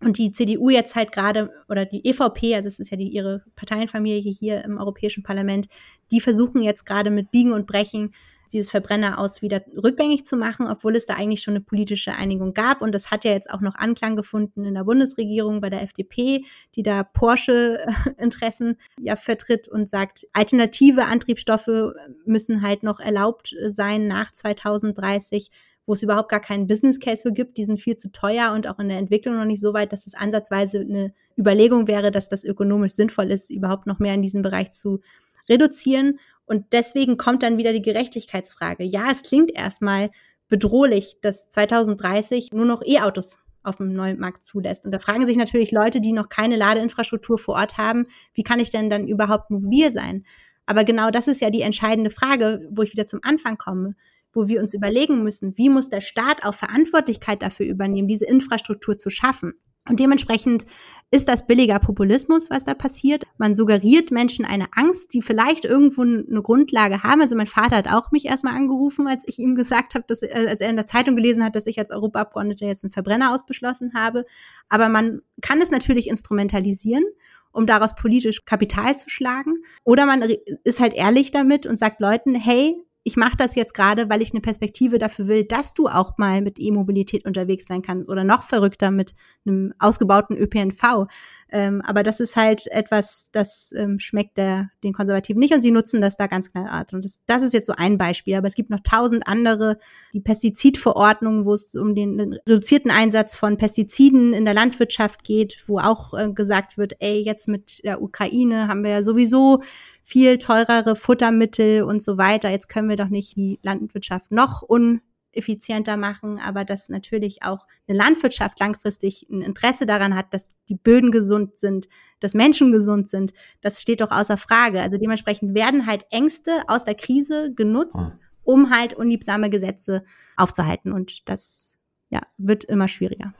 [0.00, 3.42] Und die CDU jetzt halt gerade, oder die EVP, also es ist ja die, ihre
[3.56, 5.68] Parteienfamilie hier im Europäischen Parlament,
[6.12, 8.14] die versuchen jetzt gerade mit Biegen und Brechen
[8.52, 12.54] dieses Verbrenner aus wieder rückgängig zu machen, obwohl es da eigentlich schon eine politische Einigung
[12.54, 12.82] gab.
[12.82, 16.44] Und das hat ja jetzt auch noch Anklang gefunden in der Bundesregierung bei der FDP,
[16.74, 21.92] die da Porsche-Interessen ja vertritt und sagt, alternative Antriebsstoffe
[22.24, 25.50] müssen halt noch erlaubt sein nach 2030
[25.86, 27.56] wo es überhaupt gar keinen Business Case für gibt.
[27.56, 30.06] Die sind viel zu teuer und auch in der Entwicklung noch nicht so weit, dass
[30.06, 34.42] es ansatzweise eine Überlegung wäre, dass das ökonomisch sinnvoll ist, überhaupt noch mehr in diesem
[34.42, 35.00] Bereich zu
[35.48, 36.18] reduzieren.
[36.46, 38.84] Und deswegen kommt dann wieder die Gerechtigkeitsfrage.
[38.84, 40.10] Ja, es klingt erstmal
[40.48, 44.86] bedrohlich, dass 2030 nur noch E-Autos auf dem neuen Markt zulässt.
[44.86, 48.60] Und da fragen sich natürlich Leute, die noch keine Ladeinfrastruktur vor Ort haben, wie kann
[48.60, 50.24] ich denn dann überhaupt mobil sein?
[50.66, 53.94] Aber genau das ist ja die entscheidende Frage, wo ich wieder zum Anfang komme,
[54.32, 58.98] wo wir uns überlegen müssen, wie muss der Staat auch Verantwortlichkeit dafür übernehmen, diese Infrastruktur
[58.98, 59.54] zu schaffen?
[59.88, 60.66] Und dementsprechend
[61.10, 63.24] ist das billiger Populismus, was da passiert.
[63.38, 67.20] Man suggeriert Menschen eine Angst, die vielleicht irgendwo eine Grundlage haben.
[67.20, 70.46] Also mein Vater hat auch mich erstmal angerufen, als ich ihm gesagt habe, dass, äh,
[70.48, 73.92] als er in der Zeitung gelesen hat, dass ich als Europaabgeordnete jetzt einen Verbrenner ausbeschlossen
[73.94, 74.26] habe.
[74.68, 77.04] Aber man kann es natürlich instrumentalisieren
[77.52, 79.64] um daraus politisch Kapital zu schlagen.
[79.82, 80.22] Oder man
[80.64, 84.32] ist halt ehrlich damit und sagt Leuten, hey, ich mache das jetzt gerade, weil ich
[84.32, 88.42] eine Perspektive dafür will, dass du auch mal mit E-Mobilität unterwegs sein kannst oder noch
[88.42, 89.14] verrückter mit
[89.46, 91.06] einem ausgebauten ÖPNV.
[91.52, 95.70] Ähm, aber das ist halt etwas, das ähm, schmeckt der, den Konservativen nicht und sie
[95.70, 96.94] nutzen das da ganz knallhart.
[96.94, 98.34] Und das, das ist jetzt so ein Beispiel.
[98.34, 99.78] Aber es gibt noch tausend andere,
[100.12, 105.62] die Pestizidverordnungen, wo es um den, den reduzierten Einsatz von Pestiziden in der Landwirtschaft geht,
[105.68, 109.62] wo auch äh, gesagt wird, ey, jetzt mit der Ukraine haben wir ja sowieso
[110.06, 112.48] viel teurere Futtermittel und so weiter.
[112.48, 117.98] Jetzt können wir doch nicht die Landwirtschaft noch uneffizienter machen, aber dass natürlich auch eine
[117.98, 121.88] Landwirtschaft langfristig ein Interesse daran hat, dass die Böden gesund sind,
[122.20, 124.80] dass Menschen gesund sind, das steht doch außer Frage.
[124.80, 128.12] Also dementsprechend werden halt Ängste aus der Krise genutzt, hm.
[128.44, 130.04] um halt unliebsame Gesetze
[130.36, 131.78] aufzuhalten und das
[132.10, 133.34] ja, wird immer schwieriger.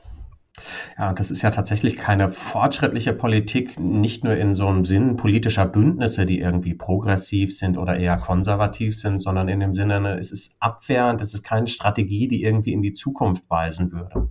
[0.97, 5.65] Ja, das ist ja tatsächlich keine fortschrittliche Politik, nicht nur in so einem Sinn politischer
[5.65, 10.31] Bündnisse, die irgendwie progressiv sind oder eher konservativ sind, sondern in dem Sinne, ne, es
[10.31, 14.29] ist abwehrend, es ist keine Strategie, die irgendwie in die Zukunft weisen würde.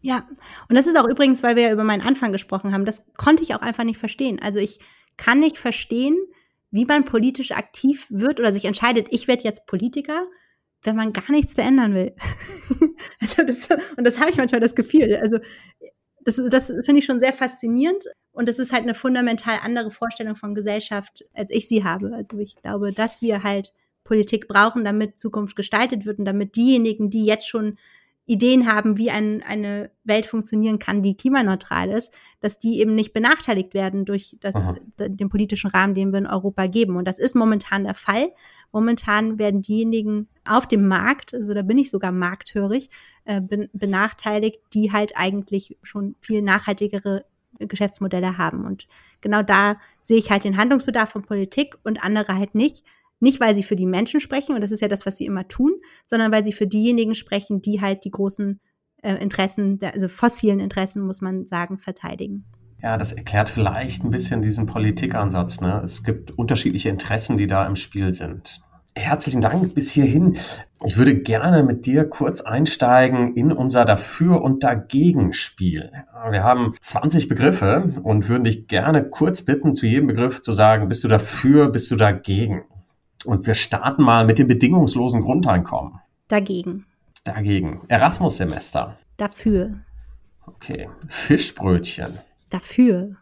[0.00, 0.24] Ja,
[0.68, 3.42] und das ist auch übrigens, weil wir ja über meinen Anfang gesprochen haben, das konnte
[3.42, 4.38] ich auch einfach nicht verstehen.
[4.40, 4.78] Also ich
[5.16, 6.16] kann nicht verstehen,
[6.70, 10.26] wie man politisch aktiv wird oder sich entscheidet, ich werde jetzt Politiker
[10.86, 12.14] wenn man gar nichts verändern will.
[13.20, 15.16] also das, und das habe ich manchmal das Gefühl.
[15.16, 15.38] Also
[16.24, 18.04] das, das finde ich schon sehr faszinierend.
[18.32, 22.12] Und das ist halt eine fundamental andere Vorstellung von Gesellschaft, als ich sie habe.
[22.14, 23.72] Also ich glaube, dass wir halt
[24.04, 27.78] Politik brauchen, damit Zukunft gestaltet wird und damit diejenigen, die jetzt schon
[28.26, 33.12] Ideen haben, wie ein, eine Welt funktionieren kann, die klimaneutral ist, dass die eben nicht
[33.12, 36.96] benachteiligt werden durch das, den politischen Rahmen, den wir in Europa geben.
[36.96, 38.32] Und das ist momentan der Fall.
[38.72, 42.90] Momentan werden diejenigen auf dem Markt, also da bin ich sogar markthörig,
[43.24, 47.24] äh, benachteiligt, die halt eigentlich schon viel nachhaltigere
[47.60, 48.64] Geschäftsmodelle haben.
[48.64, 48.88] Und
[49.20, 52.84] genau da sehe ich halt den Handlungsbedarf von Politik und andere halt nicht.
[53.20, 55.48] Nicht, weil sie für die Menschen sprechen, und das ist ja das, was sie immer
[55.48, 55.74] tun,
[56.04, 58.60] sondern weil sie für diejenigen sprechen, die halt die großen
[59.02, 62.44] äh, Interessen, also fossilen Interessen, muss man sagen, verteidigen.
[62.82, 65.60] Ja, das erklärt vielleicht ein bisschen diesen Politikansatz.
[65.60, 65.80] Ne?
[65.82, 68.60] Es gibt unterschiedliche Interessen, die da im Spiel sind.
[68.94, 70.38] Herzlichen Dank bis hierhin.
[70.84, 75.90] Ich würde gerne mit dir kurz einsteigen in unser Dafür- und Dagegen-Spiel.
[76.30, 80.88] Wir haben 20 Begriffe und würden dich gerne kurz bitten, zu jedem Begriff zu sagen,
[80.88, 82.64] bist du dafür, bist du dagegen?
[83.24, 86.00] Und wir starten mal mit dem bedingungslosen Grundeinkommen.
[86.28, 86.86] Dagegen.
[87.24, 87.80] Dagegen.
[87.88, 88.98] Erasmus-Semester.
[89.16, 89.80] Dafür.
[90.46, 90.88] Okay.
[91.08, 92.18] Fischbrötchen.
[92.50, 93.16] Dafür.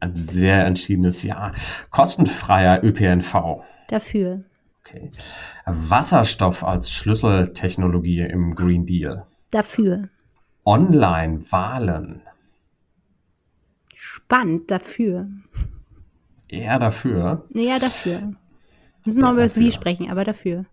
[0.00, 1.52] Ein sehr entschiedenes Ja.
[1.90, 3.62] Kostenfreier ÖPNV.
[3.88, 4.44] Dafür.
[4.80, 5.10] Okay.
[5.66, 9.26] Wasserstoff als Schlüsseltechnologie im Green Deal.
[9.50, 10.08] Dafür.
[10.64, 12.22] Online-Wahlen.
[13.94, 15.28] Spannend, dafür.
[16.48, 17.46] Eher dafür.
[17.54, 18.32] Ja, dafür.
[19.04, 20.64] Wir müssen noch über das Wie sprechen, aber dafür.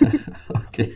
[0.48, 0.94] okay.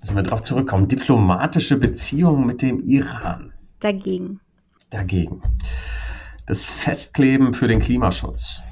[0.00, 0.88] Müssen wir darauf zurückkommen.
[0.88, 3.52] Diplomatische Beziehungen mit dem Iran.
[3.78, 4.40] Dagegen.
[4.88, 5.42] Dagegen.
[6.46, 8.62] Das Festkleben für den Klimaschutz.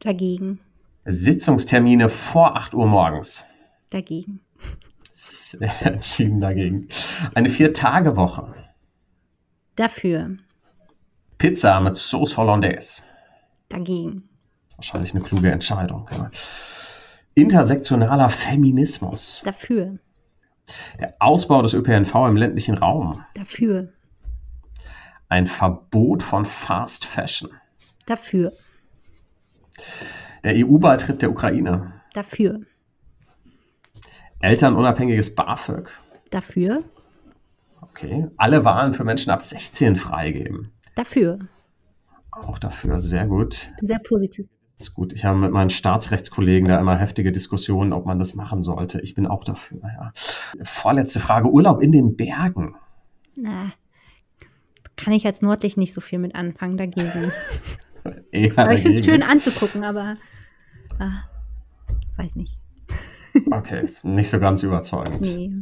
[0.00, 0.58] Dagegen.
[1.04, 3.44] Sitzungstermine vor 8 Uhr morgens.
[3.90, 4.40] Dagegen.
[5.12, 6.88] Sehr entschieden dagegen.
[7.32, 8.52] Eine Vier-Tage-Woche.
[9.76, 10.36] Dafür.
[11.38, 13.02] Pizza mit Sauce Hollandaise.
[13.68, 14.29] Dagegen
[14.80, 16.08] wahrscheinlich eine kluge Entscheidung.
[16.10, 16.30] Ja.
[17.34, 19.42] Intersektionaler Feminismus.
[19.44, 19.98] Dafür.
[20.98, 23.22] Der Ausbau des ÖPNV im ländlichen Raum.
[23.34, 23.92] Dafür.
[25.28, 27.50] Ein Verbot von Fast Fashion.
[28.06, 28.52] Dafür.
[30.44, 31.92] Der EU-Beitritt der Ukraine.
[32.14, 32.60] Dafür.
[34.40, 35.90] Elternunabhängiges BAföG.
[36.30, 36.80] Dafür.
[37.82, 38.28] Okay.
[38.38, 40.72] Alle Wahlen für Menschen ab 16 freigeben.
[40.94, 41.38] Dafür.
[42.30, 43.70] Auch dafür, sehr gut.
[43.82, 44.48] Sehr positiv
[44.80, 45.12] ist gut.
[45.12, 49.00] Ich habe mit meinen Staatsrechtskollegen da immer heftige Diskussionen, ob man das machen sollte.
[49.00, 50.12] Ich bin auch dafür, ja.
[50.62, 51.50] Vorletzte Frage.
[51.50, 52.74] Urlaub in den Bergen.
[53.36, 53.72] Na,
[54.96, 57.32] kann ich als nördlich nicht so viel mit anfangen dagegen.
[58.56, 60.14] aber ich finde es schön anzugucken, aber
[60.98, 61.24] ah,
[62.16, 62.58] weiß nicht.
[63.50, 65.22] okay, nicht so ganz überzeugend.
[65.22, 65.52] Nee.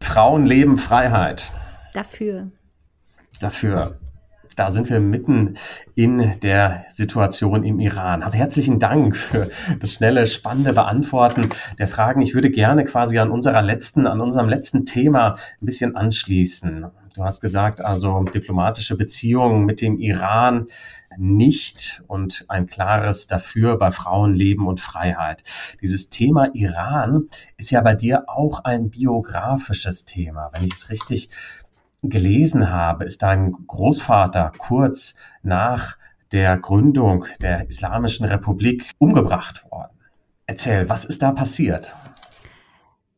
[0.00, 1.52] Frauen leben Freiheit.
[1.92, 2.50] Dafür.
[3.40, 3.98] Dafür.
[4.56, 5.58] Da sind wir mitten
[5.94, 8.22] in der Situation im Iran.
[8.22, 12.22] Aber herzlichen Dank für das schnelle, spannende Beantworten der Fragen.
[12.22, 16.86] Ich würde gerne quasi an unserer letzten, an unserem letzten Thema ein bisschen anschließen.
[17.14, 20.66] Du hast gesagt, also diplomatische Beziehungen mit dem Iran
[21.18, 25.42] nicht und ein klares dafür bei Frauen Leben und Freiheit.
[25.80, 30.50] Dieses Thema Iran ist ja bei dir auch ein biografisches Thema.
[30.52, 31.30] Wenn ich es richtig
[32.08, 35.96] gelesen habe, ist dein Großvater kurz nach
[36.32, 39.96] der Gründung der Islamischen Republik umgebracht worden.
[40.46, 41.94] Erzähl, was ist da passiert?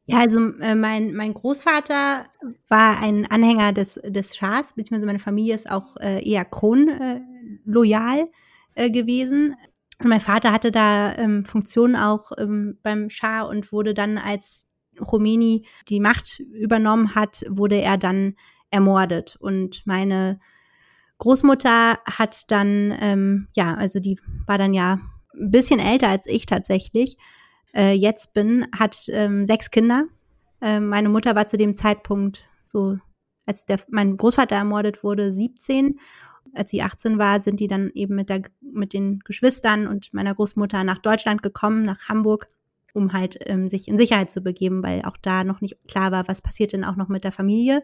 [0.06, 2.24] Ja, also äh, mein, mein Großvater
[2.68, 8.20] war ein Anhänger des, des Schahs, beziehungsweise meine Familie ist auch äh, eher kronloyal
[8.74, 9.54] äh, äh, gewesen.
[10.00, 14.66] Und mein Vater hatte da ähm, Funktionen auch ähm, beim Schah und wurde dann, als
[14.96, 18.34] Khomeini die Macht übernommen hat, wurde er dann
[18.70, 19.36] ermordet.
[19.40, 20.38] Und meine
[21.18, 25.00] Großmutter hat dann, ähm, ja, also die war dann ja
[25.34, 27.16] ein bisschen älter als ich tatsächlich,
[27.74, 30.04] äh, jetzt bin, hat ähm, sechs Kinder.
[30.60, 32.98] Äh, meine Mutter war zu dem Zeitpunkt so,
[33.46, 35.98] als der, mein Großvater ermordet wurde, 17.
[36.54, 40.34] Als sie 18 war, sind die dann eben mit, der, mit den Geschwistern und meiner
[40.34, 42.48] Großmutter nach Deutschland gekommen, nach Hamburg,
[42.94, 46.26] um halt ähm, sich in Sicherheit zu begeben, weil auch da noch nicht klar war,
[46.26, 47.82] was passiert denn auch noch mit der Familie.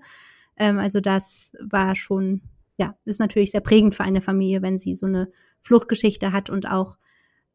[0.56, 2.42] Ähm, also das war schon,
[2.76, 5.28] ja, ist natürlich sehr prägend für eine Familie, wenn sie so eine
[5.62, 6.96] Fluchtgeschichte hat und auch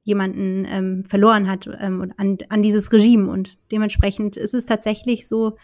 [0.03, 3.29] jemanden ähm, verloren hat ähm, an, an dieses Regime.
[3.29, 5.57] Und dementsprechend ist es tatsächlich so,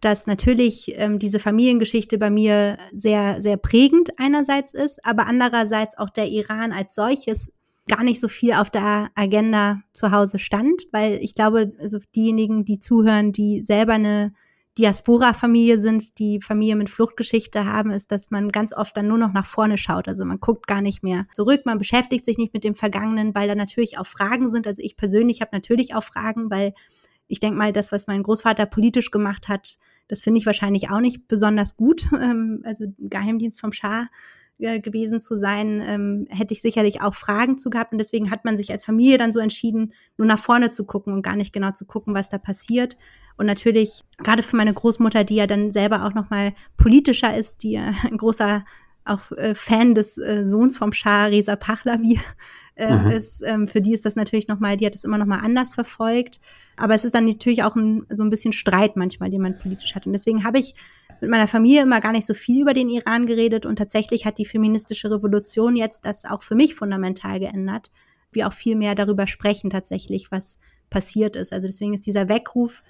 [0.00, 6.10] dass natürlich ähm, diese Familiengeschichte bei mir sehr, sehr prägend einerseits ist, aber andererseits auch
[6.10, 7.50] der Iran als solches
[7.88, 12.64] gar nicht so viel auf der Agenda zu Hause stand, weil ich glaube, also diejenigen,
[12.64, 14.32] die zuhören, die selber eine
[14.78, 19.32] Diaspora-Familie sind, die Familie mit Fluchtgeschichte haben, ist, dass man ganz oft dann nur noch
[19.32, 20.08] nach vorne schaut.
[20.08, 23.46] Also man guckt gar nicht mehr zurück, man beschäftigt sich nicht mit dem Vergangenen, weil
[23.46, 24.66] da natürlich auch Fragen sind.
[24.66, 26.74] Also ich persönlich habe natürlich auch Fragen, weil
[27.28, 31.00] ich denke mal, das, was mein Großvater politisch gemacht hat, das finde ich wahrscheinlich auch
[31.00, 32.08] nicht besonders gut.
[32.20, 34.06] Ähm, also Geheimdienst vom Schah
[34.58, 37.92] äh, gewesen zu sein, ähm, hätte ich sicherlich auch Fragen zu gehabt.
[37.92, 41.12] Und deswegen hat man sich als Familie dann so entschieden, nur nach vorne zu gucken
[41.12, 42.96] und gar nicht genau zu gucken, was da passiert.
[43.36, 47.72] Und natürlich, gerade für meine Großmutter, die ja dann selber auch nochmal politischer ist, die
[47.72, 48.64] ja ein großer
[49.04, 52.18] auch äh, Fan des äh, Sohns vom Schah, Reza Pahlavi,
[52.76, 53.10] äh, mhm.
[53.10, 56.40] ist, ähm, für die ist das natürlich nochmal, die hat es immer nochmal anders verfolgt.
[56.76, 59.94] Aber es ist dann natürlich auch ein, so ein bisschen Streit manchmal, den man politisch
[59.94, 60.06] hat.
[60.06, 60.74] Und deswegen habe ich
[61.24, 63.64] mit meiner Familie immer gar nicht so viel über den Iran geredet.
[63.64, 67.90] Und tatsächlich hat die feministische Revolution jetzt das auch für mich fundamental geändert.
[68.30, 70.58] Wir auch viel mehr darüber sprechen tatsächlich, was
[70.90, 71.52] passiert ist.
[71.52, 72.82] Also deswegen ist dieser Weckruf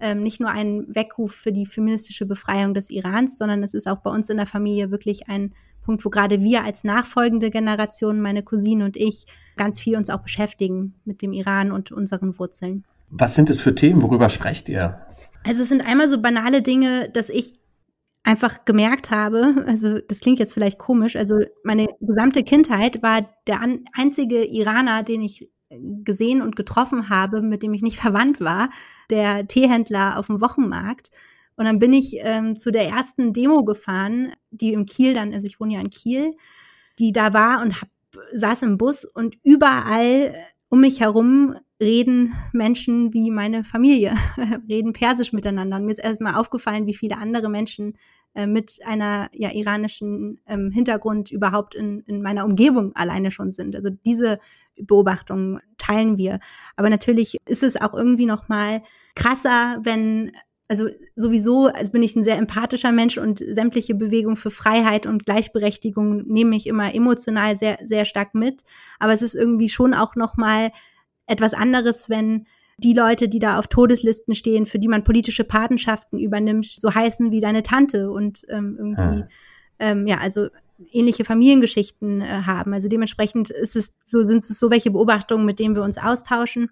[0.00, 3.98] ähm, nicht nur ein Weckruf für die feministische Befreiung des Irans, sondern es ist auch
[3.98, 5.52] bei uns in der Familie wirklich ein
[5.82, 9.26] Punkt, wo gerade wir als nachfolgende Generation, meine Cousine und ich,
[9.56, 12.84] ganz viel uns auch beschäftigen mit dem Iran und unseren Wurzeln.
[13.10, 14.00] Was sind es für Themen?
[14.00, 15.04] Worüber sprecht ihr?
[15.46, 17.54] Also es sind einmal so banale Dinge, dass ich
[18.24, 23.60] einfach gemerkt habe, also das klingt jetzt vielleicht komisch, also meine gesamte Kindheit war der
[23.94, 25.48] einzige Iraner, den ich
[26.04, 28.70] gesehen und getroffen habe, mit dem ich nicht verwandt war,
[29.10, 31.10] der Teehändler auf dem Wochenmarkt.
[31.56, 35.46] Und dann bin ich ähm, zu der ersten Demo gefahren, die im Kiel dann, also
[35.46, 36.34] ich wohne ja in Kiel,
[36.98, 37.88] die da war und hab,
[38.32, 40.34] saß im Bus und überall
[40.68, 44.14] um mich herum reden Menschen wie meine Familie,
[44.68, 45.76] reden Persisch miteinander.
[45.76, 47.98] Und mir ist erstmal aufgefallen, wie viele andere Menschen
[48.34, 53.76] äh, mit einer ja, iranischen ähm, Hintergrund überhaupt in, in meiner Umgebung alleine schon sind.
[53.76, 54.38] Also diese
[54.80, 56.38] Beobachtungen teilen wir.
[56.76, 58.82] Aber natürlich ist es auch irgendwie noch mal
[59.14, 60.32] krasser, wenn
[60.68, 65.26] also sowieso also bin ich ein sehr empathischer Mensch und sämtliche Bewegungen für Freiheit und
[65.26, 68.62] Gleichberechtigung nehme ich immer emotional sehr sehr stark mit.
[68.98, 70.70] Aber es ist irgendwie schon auch noch mal
[71.26, 72.46] etwas anderes, wenn
[72.78, 77.30] die Leute, die da auf Todeslisten stehen, für die man politische Patenschaften übernimmt, so heißen
[77.30, 79.28] wie deine Tante und ähm, irgendwie, ja.
[79.78, 80.48] Ähm, ja, also
[80.90, 82.72] ähnliche Familiengeschichten äh, haben.
[82.72, 86.70] Also dementsprechend ist es so, sind es so welche Beobachtungen, mit denen wir uns austauschen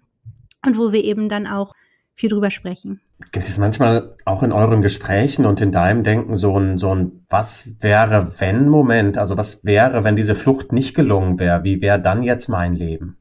[0.65, 1.73] und wo wir eben dann auch
[2.13, 3.01] viel drüber sprechen.
[3.31, 7.25] Gibt es manchmal auch in euren Gesprächen und in deinem Denken so ein, so ein
[7.29, 9.17] Was wäre, wenn Moment?
[9.17, 11.63] Also was wäre, wenn diese Flucht nicht gelungen wäre?
[11.63, 13.17] Wie wäre dann jetzt mein Leben?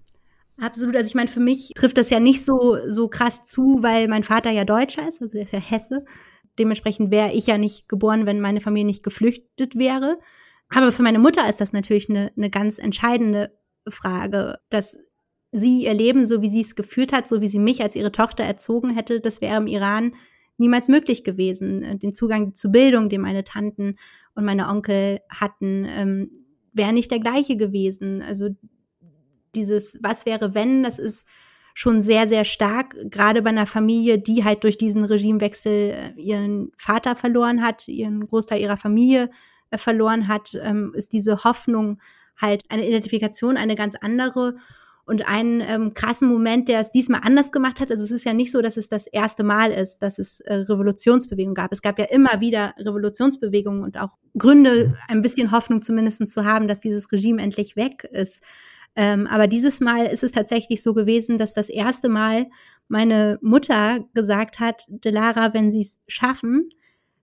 [0.60, 0.94] Absolut.
[0.94, 4.24] Also ich meine, für mich trifft das ja nicht so, so krass zu, weil mein
[4.24, 6.04] Vater ja Deutscher ist, also der ist ja Hesse.
[6.58, 10.18] Dementsprechend wäre ich ja nicht geboren, wenn meine Familie nicht geflüchtet wäre.
[10.68, 13.56] Aber für meine Mutter ist das natürlich eine, eine ganz entscheidende
[13.88, 14.98] Frage, dass
[15.50, 18.12] sie ihr Leben, so wie sie es geführt hat, so wie sie mich als ihre
[18.12, 20.12] Tochter erzogen hätte, das wäre im Iran
[20.58, 21.98] niemals möglich gewesen.
[21.98, 23.96] Den Zugang zur Bildung, den meine Tanten
[24.34, 26.30] und meine Onkel hatten, ähm,
[26.72, 28.20] wäre nicht der gleiche gewesen.
[28.20, 28.50] Also
[29.54, 31.26] dieses Was wäre wenn, das ist
[31.74, 36.72] schon sehr, sehr stark, gerade bei einer Familie, die halt durch diesen Regimewechsel äh, ihren
[36.76, 39.30] Vater verloren hat, ihren Großteil ihrer Familie
[39.70, 42.00] äh, verloren hat, ähm, ist diese Hoffnung
[42.36, 44.56] halt eine Identifikation, eine ganz andere
[45.10, 47.90] und einen ähm, krassen Moment, der es diesmal anders gemacht hat.
[47.90, 50.54] Also es ist ja nicht so, dass es das erste Mal ist, dass es äh,
[50.54, 51.72] Revolutionsbewegungen gab.
[51.72, 56.68] Es gab ja immer wieder Revolutionsbewegungen und auch Gründe, ein bisschen Hoffnung zumindest zu haben,
[56.68, 58.40] dass dieses Regime endlich weg ist.
[58.96, 62.46] Ähm, aber dieses Mal ist es tatsächlich so gewesen, dass das erste Mal
[62.88, 66.70] meine Mutter gesagt hat, Delara, wenn sie es schaffen,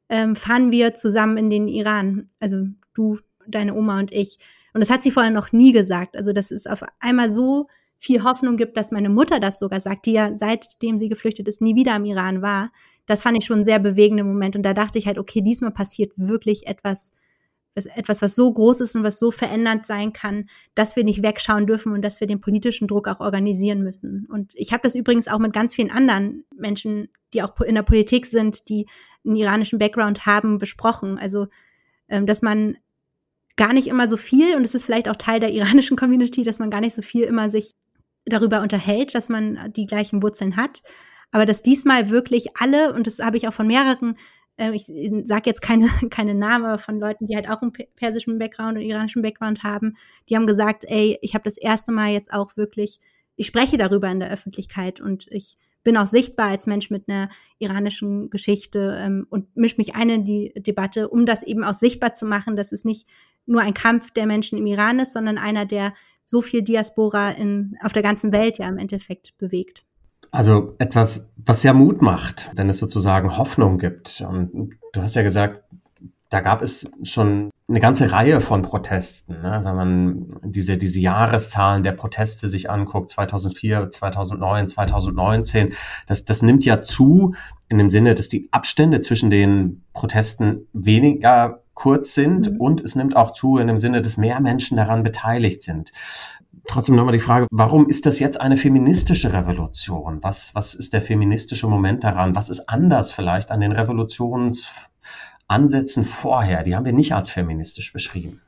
[0.09, 2.29] ähm, fahren wir zusammen in den Iran.
[2.39, 4.39] Also du, deine Oma und ich.
[4.73, 6.15] Und das hat sie vorher noch nie gesagt.
[6.15, 7.67] Also dass es auf einmal so
[7.99, 11.61] viel Hoffnung gibt, dass meine Mutter das sogar sagt, die ja seitdem sie geflüchtet ist,
[11.61, 12.71] nie wieder im Iran war.
[13.07, 14.55] Das fand ich schon einen sehr bewegenden Moment.
[14.55, 17.11] Und da dachte ich halt, okay, diesmal passiert wirklich etwas,
[17.85, 21.67] etwas, was so groß ist und was so verändert sein kann, dass wir nicht wegschauen
[21.67, 24.27] dürfen und dass wir den politischen Druck auch organisieren müssen.
[24.31, 27.83] Und ich habe das übrigens auch mit ganz vielen anderen Menschen, die auch in der
[27.83, 28.87] Politik sind, die
[29.25, 31.17] einen iranischen Background haben, besprochen.
[31.17, 31.47] Also,
[32.09, 32.77] ähm, dass man
[33.57, 36.59] gar nicht immer so viel, und es ist vielleicht auch Teil der iranischen Community, dass
[36.59, 37.73] man gar nicht so viel immer sich
[38.25, 40.81] darüber unterhält, dass man die gleichen Wurzeln hat.
[41.31, 44.17] Aber dass diesmal wirklich alle, und das habe ich auch von mehreren
[44.57, 44.85] äh, ich
[45.25, 48.83] sage jetzt keine, keine Namen, aber von Leuten, die halt auch einen persischen Background und
[48.83, 49.95] iranischen Background haben,
[50.29, 52.99] die haben gesagt, ey, ich habe das erste Mal jetzt auch wirklich,
[53.35, 57.29] ich spreche darüber in der Öffentlichkeit und ich bin auch sichtbar als Mensch mit einer
[57.59, 62.13] iranischen Geschichte ähm, und mische mich ein in die Debatte, um das eben auch sichtbar
[62.13, 63.07] zu machen, dass es nicht
[63.45, 65.93] nur ein Kampf der Menschen im Iran ist, sondern einer, der
[66.25, 69.86] so viel Diaspora in, auf der ganzen Welt ja im Endeffekt bewegt.
[70.37, 74.21] Also etwas, was ja Mut macht, wenn es sozusagen Hoffnung gibt.
[74.21, 75.63] Und du hast ja gesagt,
[76.29, 79.41] da gab es schon eine ganze Reihe von Protesten.
[79.41, 79.61] Ne?
[79.63, 85.73] Wenn man diese, diese Jahreszahlen der Proteste sich anguckt, 2004, 2009, 2019,
[86.05, 87.33] das, das nimmt ja zu
[87.67, 92.61] in dem Sinne, dass die Abstände zwischen den Protesten weniger kurz sind mhm.
[92.61, 95.91] und es nimmt auch zu in dem Sinne, dass mehr Menschen daran beteiligt sind.
[96.67, 100.19] Trotzdem nochmal die Frage, warum ist das jetzt eine feministische Revolution?
[100.21, 102.35] Was, was ist der feministische Moment daran?
[102.35, 106.63] Was ist anders vielleicht an den Revolutionsansätzen vorher?
[106.63, 108.41] Die haben wir nicht als feministisch beschrieben.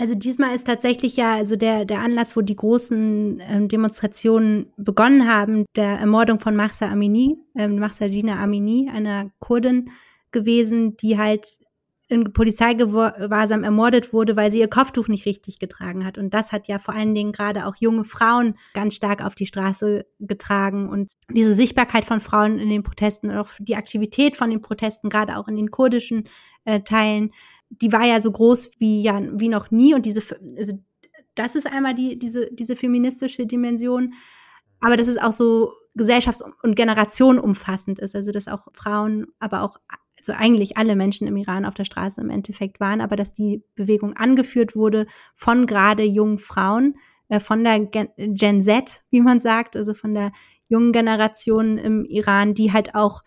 [0.00, 5.28] Also diesmal ist tatsächlich ja also der, der Anlass, wo die großen ähm, Demonstrationen begonnen
[5.28, 9.90] haben, der Ermordung von Mahsa Amini, ähm, Mahsa Gina Amini, einer Kurdin
[10.32, 11.60] gewesen, die halt
[12.08, 16.18] in Polizeigewahrsam ermordet wurde, weil sie ihr Kopftuch nicht richtig getragen hat.
[16.18, 19.46] Und das hat ja vor allen Dingen gerade auch junge Frauen ganz stark auf die
[19.46, 20.88] Straße getragen.
[20.88, 25.08] Und diese Sichtbarkeit von Frauen in den Protesten und auch die Aktivität von den Protesten,
[25.08, 26.28] gerade auch in den kurdischen
[26.66, 27.30] äh, Teilen,
[27.70, 29.94] die war ja so groß wie ja wie noch nie.
[29.94, 30.20] Und diese,
[30.58, 30.78] also
[31.34, 34.12] das ist einmal die, diese, diese feministische Dimension.
[34.80, 38.14] Aber das ist auch so gesellschafts- und generationenumfassend ist.
[38.14, 39.78] Also dass auch Frauen, aber auch
[40.28, 43.62] also eigentlich alle Menschen im Iran auf der Straße im Endeffekt waren, aber dass die
[43.74, 46.96] Bewegung angeführt wurde von gerade jungen Frauen,
[47.28, 50.32] äh, von der Gen Z, wie man sagt, also von der
[50.68, 53.22] jungen Generation im Iran, die halt auch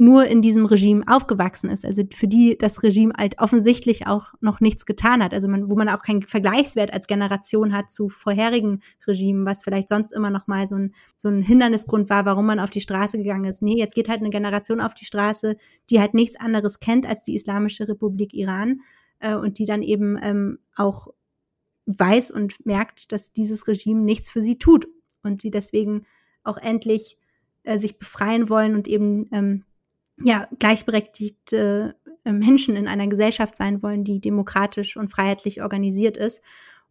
[0.00, 4.60] nur in diesem Regime aufgewachsen ist, also für die das Regime halt offensichtlich auch noch
[4.60, 8.80] nichts getan hat, also man, wo man auch keinen Vergleichswert als Generation hat zu vorherigen
[9.06, 12.60] Regimen, was vielleicht sonst immer noch mal so ein, so ein Hindernisgrund war, warum man
[12.60, 13.60] auf die Straße gegangen ist.
[13.60, 15.56] Nee, jetzt geht halt eine Generation auf die Straße,
[15.90, 18.80] die halt nichts anderes kennt als die Islamische Republik Iran
[19.18, 21.08] äh, und die dann eben ähm, auch
[21.84, 24.88] weiß und merkt, dass dieses Regime nichts für sie tut
[25.22, 26.06] und sie deswegen
[26.42, 27.18] auch endlich
[27.64, 29.64] äh, sich befreien wollen und eben ähm,
[30.22, 36.42] ja, gleichberechtigte äh, Menschen in einer Gesellschaft sein wollen, die demokratisch und freiheitlich organisiert ist.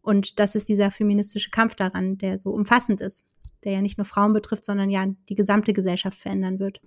[0.02, 3.26] Und das ist dieser feministische Kampf daran, der so umfassend ist,
[3.64, 6.80] der ja nicht nur Frauen betrifft, sondern ja die gesamte Gesellschaft verändern wird.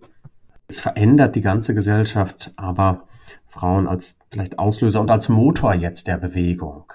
[0.67, 3.07] Es verändert die ganze Gesellschaft, aber
[3.47, 6.85] Frauen als vielleicht Auslöser und als Motor jetzt der Bewegung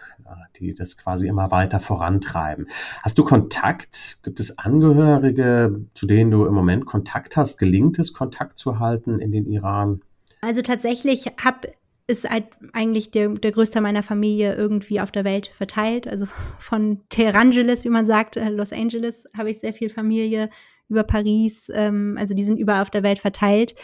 [0.59, 2.69] die das quasi immer weiter vorantreiben.
[3.03, 4.19] Hast du Kontakt?
[4.23, 7.59] Gibt es Angehörige, zu denen du im Moment Kontakt hast?
[7.59, 10.03] Gelingt es, Kontakt zu halten in den Iran?
[10.41, 11.73] Also tatsächlich habe
[12.11, 16.09] ist halt eigentlich der, der größte meiner Familie irgendwie auf der Welt verteilt.
[16.09, 16.27] Also
[16.59, 20.49] von Teherangeles, wie man sagt, äh, Los Angeles habe ich sehr viel Familie,
[20.89, 23.75] über Paris, ähm, also die sind überall auf der Welt verteilt.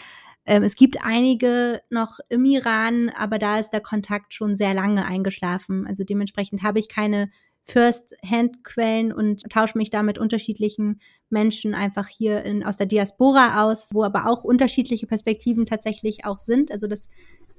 [0.46, 5.06] Ähm, es gibt einige noch im Iran, aber da ist der Kontakt schon sehr lange
[5.06, 5.86] eingeschlafen.
[5.86, 7.30] Also dementsprechend habe ich keine
[7.64, 13.90] First-Hand-Quellen und tausche mich da mit unterschiedlichen Menschen einfach hier in, aus der Diaspora aus,
[13.94, 16.70] wo aber auch unterschiedliche Perspektiven tatsächlich auch sind.
[16.70, 17.08] Also das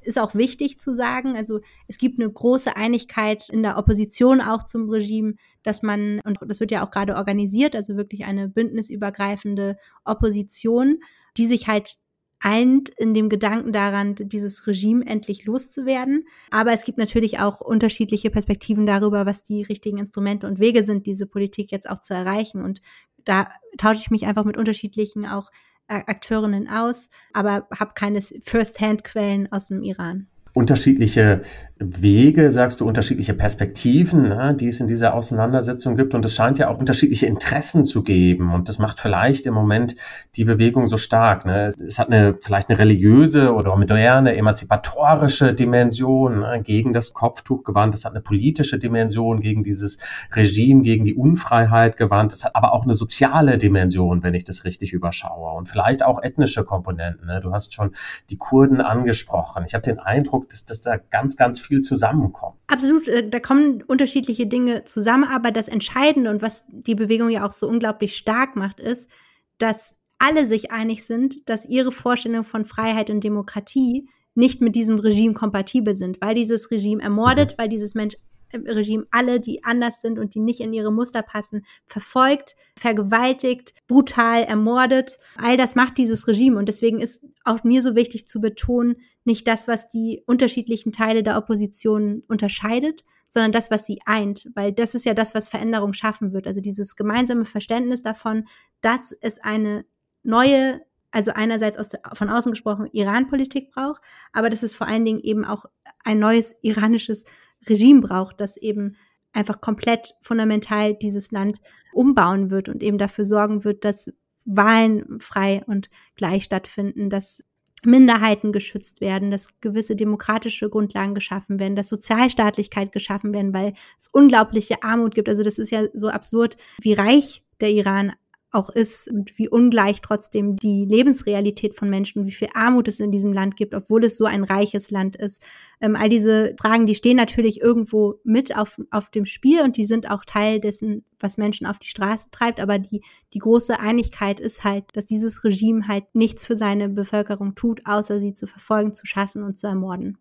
[0.01, 1.35] ist auch wichtig zu sagen.
[1.35, 6.37] Also es gibt eine große Einigkeit in der Opposition auch zum Regime, dass man, und
[6.45, 10.99] das wird ja auch gerade organisiert, also wirklich eine bündnisübergreifende Opposition,
[11.37, 11.97] die sich halt
[12.45, 16.23] eint in dem Gedanken daran, dieses Regime endlich loszuwerden.
[16.51, 21.07] Aber es gibt natürlich auch unterschiedliche Perspektiven darüber, was die richtigen Instrumente und Wege sind,
[21.07, 22.61] diese Politik jetzt auch zu erreichen.
[22.61, 22.81] Und
[23.23, 25.49] da tausche ich mich einfach mit unterschiedlichen auch
[25.87, 30.27] Akteurinnen aus, aber habe keine First-Hand-Quellen aus dem Iran.
[30.55, 31.41] Unterschiedliche
[31.77, 36.13] Wege, sagst du, unterschiedliche Perspektiven, ne, die es in dieser Auseinandersetzung gibt.
[36.13, 38.53] Und es scheint ja auch unterschiedliche Interessen zu geben.
[38.53, 39.97] Und das macht vielleicht im Moment
[40.37, 41.45] die Bewegung so stark.
[41.45, 41.67] Ne.
[41.85, 47.93] Es, hat eine, vielleicht eine religiöse oder moderne, emanzipatorische Dimension ne, gegen das Kopftuch gewandt.
[47.93, 49.97] Es hat eine politische Dimension gegen dieses
[50.33, 52.31] Regime, gegen die Unfreiheit gewandt.
[52.31, 55.51] Es hat aber auch eine soziale Dimension, wenn ich das richtig überschaue.
[55.57, 57.27] Und vielleicht auch ethnische Komponenten.
[57.27, 57.41] Ne.
[57.41, 57.91] Du hast schon
[58.29, 59.65] die Kurden angesprochen.
[59.67, 62.57] Ich habe den Eindruck, dass, dass da ganz, ganz viel zusammenkommt.
[62.67, 67.45] Absolut, äh, da kommen unterschiedliche Dinge zusammen, aber das Entscheidende und was die Bewegung ja
[67.45, 69.09] auch so unglaublich stark macht, ist,
[69.57, 74.99] dass alle sich einig sind, dass ihre Vorstellung von Freiheit und Demokratie nicht mit diesem
[74.99, 77.61] Regime kompatibel sind, weil dieses Regime ermordet, mhm.
[77.61, 78.15] weil dieses Mensch
[78.53, 84.43] Regime alle, die anders sind und die nicht in ihre Muster passen, verfolgt, vergewaltigt, brutal
[84.43, 85.19] ermordet.
[85.37, 89.47] All das macht dieses Regime und deswegen ist auch mir so wichtig zu betonen, nicht
[89.47, 94.95] das, was die unterschiedlichen Teile der Opposition unterscheidet, sondern das, was sie eint, weil das
[94.95, 96.47] ist ja das, was Veränderung schaffen wird.
[96.47, 98.45] Also dieses gemeinsame Verständnis davon,
[98.81, 99.85] dass es eine
[100.23, 100.81] neue
[101.15, 104.01] also einerseits aus der, von außen gesprochen Iran-Politik braucht,
[104.33, 105.63] aber dass es vor allen Dingen eben auch
[106.03, 107.23] ein neues iranisches
[107.69, 108.95] Regime braucht, das eben
[109.33, 111.59] einfach komplett fundamental dieses Land
[111.93, 114.11] umbauen wird und eben dafür sorgen wird, dass
[114.45, 117.43] Wahlen frei und gleich stattfinden, dass
[117.83, 124.07] Minderheiten geschützt werden, dass gewisse demokratische Grundlagen geschaffen werden, dass Sozialstaatlichkeit geschaffen werden, weil es
[124.07, 125.29] unglaubliche Armut gibt.
[125.29, 128.13] Also das ist ja so absurd, wie reich der Iran
[128.55, 133.11] auch ist und wie ungleich trotzdem die Lebensrealität von Menschen, wie viel Armut es in
[133.11, 135.41] diesem Land gibt, obwohl es so ein reiches Land ist.
[135.81, 139.85] Ähm, all diese Fragen, die stehen natürlich irgendwo mit auf, auf dem Spiel und die
[139.85, 142.59] sind auch Teil dessen, was Menschen auf die Straße treibt.
[142.59, 143.01] Aber die,
[143.33, 148.19] die große Einigkeit ist halt, dass dieses Regime halt nichts für seine Bevölkerung tut, außer
[148.19, 150.17] sie zu verfolgen, zu schassen und zu ermorden.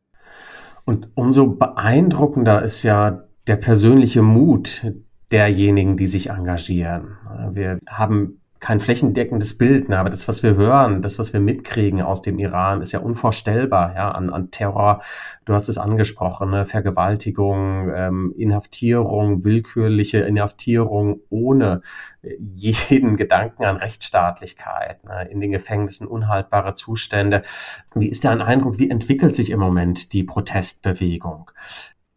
[0.85, 4.87] Und umso beeindruckender ist ja der persönliche Mut,
[5.33, 7.17] derjenigen, die sich engagieren.
[7.53, 12.01] Wir haben kein flächendeckendes Bild, ne, aber das, was wir hören, das, was wir mitkriegen
[12.01, 15.03] aus dem Iran, ist ja unvorstellbar, ja, an, an Terror.
[15.45, 21.83] Du hast es angesprochen, ne, Vergewaltigung, ähm, Inhaftierung, willkürliche Inhaftierung ohne
[22.39, 27.43] jeden Gedanken an Rechtsstaatlichkeit, ne, in den Gefängnissen unhaltbare Zustände.
[27.95, 31.51] Wie ist dein Eindruck, wie entwickelt sich im Moment die Protestbewegung?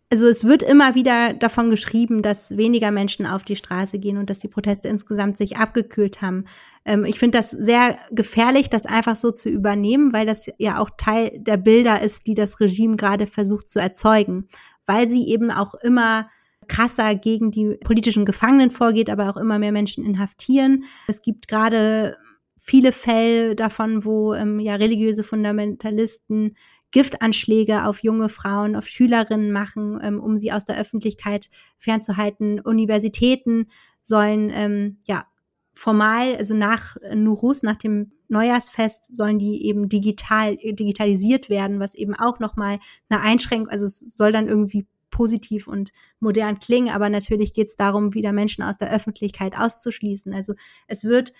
[0.09, 4.29] Also es wird immer wieder davon geschrieben, dass weniger Menschen auf die Straße gehen und
[4.29, 6.45] dass die Proteste insgesamt sich abgekühlt haben.
[6.85, 10.89] Ähm, ich finde das sehr gefährlich, das einfach so zu übernehmen, weil das ja auch
[10.97, 14.47] Teil der Bilder ist, die das Regime gerade versucht zu erzeugen,
[14.85, 16.29] weil sie eben auch immer
[16.69, 20.83] krasser gegen die politischen Gefangenen vorgeht, aber auch immer mehr Menschen inhaftieren.
[21.07, 22.17] Es gibt gerade
[22.55, 26.55] viele Fälle davon, wo ähm, ja religiöse Fundamentalisten
[26.91, 32.59] Giftanschläge auf junge Frauen, auf Schülerinnen machen, ähm, um sie aus der Öffentlichkeit fernzuhalten.
[32.59, 33.67] Universitäten
[34.01, 35.25] sollen ähm, ja
[35.73, 42.15] formal, also nach Nurus, nach dem Neujahrsfest, sollen die eben digital digitalisiert werden, was eben
[42.15, 42.79] auch nochmal
[43.09, 47.75] eine Einschränkung, also es soll dann irgendwie positiv und modern klingen, aber natürlich geht es
[47.75, 50.33] darum, wieder Menschen aus der Öffentlichkeit auszuschließen.
[50.33, 50.53] Also
[50.87, 51.31] es wird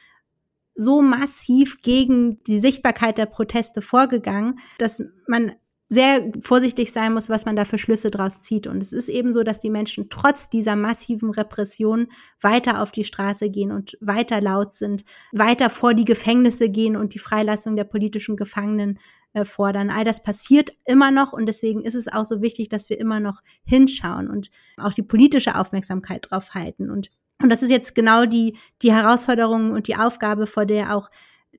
[0.78, 5.51] so massiv gegen die Sichtbarkeit der Proteste vorgegangen, dass man
[5.89, 8.67] sehr vorsichtig sein muss, was man da für Schlüsse draus zieht.
[8.67, 12.07] Und es ist eben so, dass die Menschen trotz dieser massiven Repression
[12.41, 17.13] weiter auf die Straße gehen und weiter laut sind, weiter vor die Gefängnisse gehen und
[17.13, 18.99] die Freilassung der politischen Gefangenen
[19.34, 19.89] äh, fordern.
[19.89, 23.21] All das passiert immer noch und deswegen ist es auch so wichtig, dass wir immer
[23.21, 26.91] noch hinschauen und auch die politische Aufmerksamkeit drauf halten.
[26.91, 27.09] Und
[27.42, 31.10] und das ist jetzt genau die, die Herausforderung und die Aufgabe, vor der auch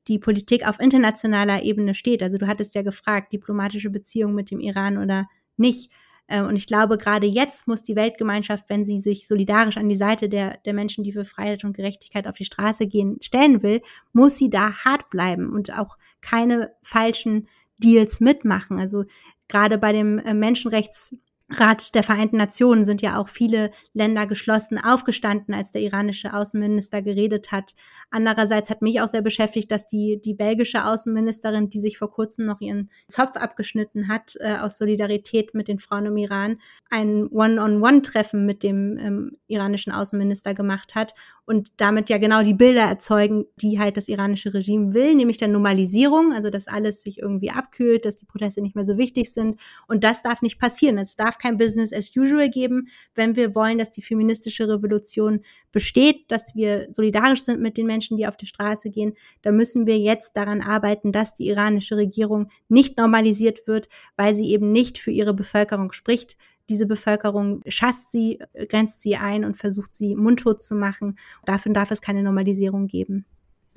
[0.09, 2.23] die Politik auf internationaler Ebene steht.
[2.23, 5.27] Also du hattest ja gefragt, diplomatische Beziehungen mit dem Iran oder
[5.57, 5.91] nicht.
[6.29, 9.97] Ähm, und ich glaube, gerade jetzt muss die Weltgemeinschaft, wenn sie sich solidarisch an die
[9.97, 13.81] Seite der, der Menschen, die für Freiheit und Gerechtigkeit auf die Straße gehen, stellen will,
[14.13, 17.49] muss sie da hart bleiben und auch keine falschen
[17.83, 18.79] Deals mitmachen.
[18.79, 19.05] Also
[19.47, 21.15] gerade bei dem äh, Menschenrechts
[21.51, 27.01] Rat der Vereinten Nationen sind ja auch viele Länder geschlossen aufgestanden, als der iranische Außenminister
[27.01, 27.75] geredet hat.
[28.11, 32.47] Andererseits hat mich auch sehr beschäftigt, dass die, die belgische Außenministerin, die sich vor kurzem
[32.47, 36.59] noch ihren Zopf abgeschnitten hat, äh, aus Solidarität mit den Frauen im Iran,
[36.91, 42.83] ein One-on-One-Treffen mit dem ähm, iranischen Außenminister gemacht hat und damit ja genau die Bilder
[42.83, 47.51] erzeugen, die halt das iranische Regime will, nämlich der Normalisierung, also dass alles sich irgendwie
[47.51, 49.59] abkühlt, dass die Proteste nicht mehr so wichtig sind.
[49.87, 50.99] Und das darf nicht passieren.
[50.99, 55.41] Es darf kein Business as usual geben, wenn wir wollen, dass die feministische Revolution
[55.73, 59.15] besteht, dass wir solidarisch sind mit den Menschen, die auf die Straße gehen.
[59.43, 64.51] Da müssen wir jetzt daran arbeiten, dass die iranische Regierung nicht normalisiert wird, weil sie
[64.53, 66.37] eben nicht für ihre Bevölkerung spricht.
[66.69, 68.39] Diese Bevölkerung schasst sie,
[68.69, 71.19] grenzt sie ein und versucht sie mundtot zu machen.
[71.47, 73.25] Dafür darf es keine Normalisierung geben.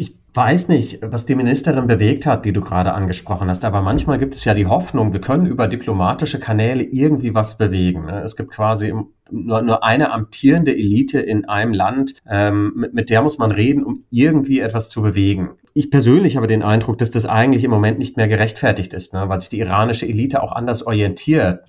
[0.02, 4.18] Ich weiß nicht, was die Ministerin bewegt hat, die du gerade angesprochen hast, aber manchmal
[4.18, 8.08] gibt es ja die Hoffnung, wir können über diplomatische Kanäle irgendwie was bewegen.
[8.08, 8.24] Ne?
[8.24, 8.96] Es gibt quasi
[9.30, 13.84] nur, nur eine amtierende Elite in einem Land, ähm, mit, mit der muss man reden,
[13.84, 15.52] um irgendwie etwas zu bewegen.
[15.76, 19.30] Ich persönlich habe den Eindruck, dass das eigentlich im Moment nicht mehr gerechtfertigt ist, ne?
[19.30, 21.60] weil sich die iranische Elite auch anders orientiert,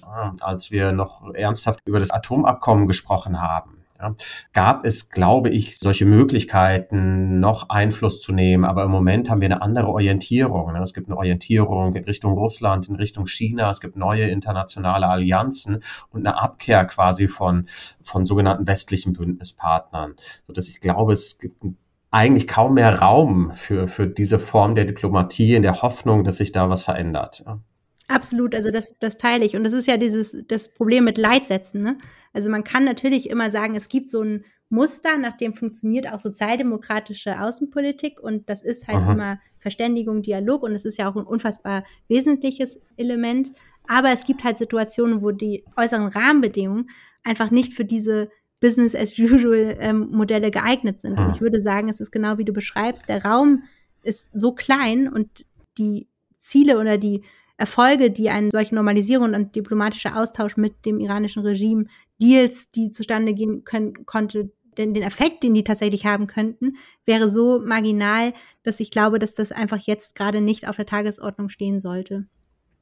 [0.41, 3.82] als wir noch ernsthaft über das Atomabkommen gesprochen haben.
[4.03, 4.15] Ja,
[4.53, 8.65] gab es, glaube ich, solche Möglichkeiten, noch Einfluss zu nehmen.
[8.65, 10.73] Aber im Moment haben wir eine andere Orientierung.
[10.73, 10.81] Ne?
[10.83, 13.71] Es gibt eine Orientierung in Richtung Russland, in Richtung China.
[13.71, 17.69] Es gibt neue internationale Allianzen und eine Abkehr quasi von,
[18.03, 20.17] von sogenannten westlichen Bündnispartnern.
[20.49, 21.63] Sodass ich glaube, es gibt
[22.11, 26.51] eigentlich kaum mehr Raum für, für diese Form der Diplomatie in der Hoffnung, dass sich
[26.51, 27.45] da was verändert.
[27.47, 27.61] Ja.
[28.09, 29.57] Absolut, also das, das teile ich.
[29.57, 31.83] Und das ist ja dieses, das Problem mit Leitsätzen.
[31.83, 31.99] Ne?
[32.33, 36.19] Also man kann natürlich immer sagen, es gibt so ein Muster, nach dem funktioniert auch
[36.19, 38.21] sozialdemokratische Außenpolitik.
[38.21, 39.13] Und das ist halt Aha.
[39.13, 40.63] immer Verständigung, Dialog.
[40.63, 43.53] Und es ist ja auch ein unfassbar wesentliches Element.
[43.87, 46.91] Aber es gibt halt Situationen, wo die äußeren Rahmenbedingungen
[47.25, 48.31] einfach nicht für diese
[48.61, 51.19] Business as usual ähm, Modelle geeignet sind.
[51.19, 53.65] Und ich würde sagen, es ist genau wie du beschreibst, der Raum
[54.03, 55.45] ist so klein und
[55.79, 57.23] die Ziele oder die
[57.63, 61.87] Erfolge, die eine solche Normalisierung und diplomatischer Austausch mit dem iranischen Regime,
[62.21, 66.73] Deals, die zustande gehen können, konnte, denn den Effekt, den die tatsächlich haben könnten,
[67.07, 68.33] wäre so marginal,
[68.65, 72.27] dass ich glaube, dass das einfach jetzt gerade nicht auf der Tagesordnung stehen sollte.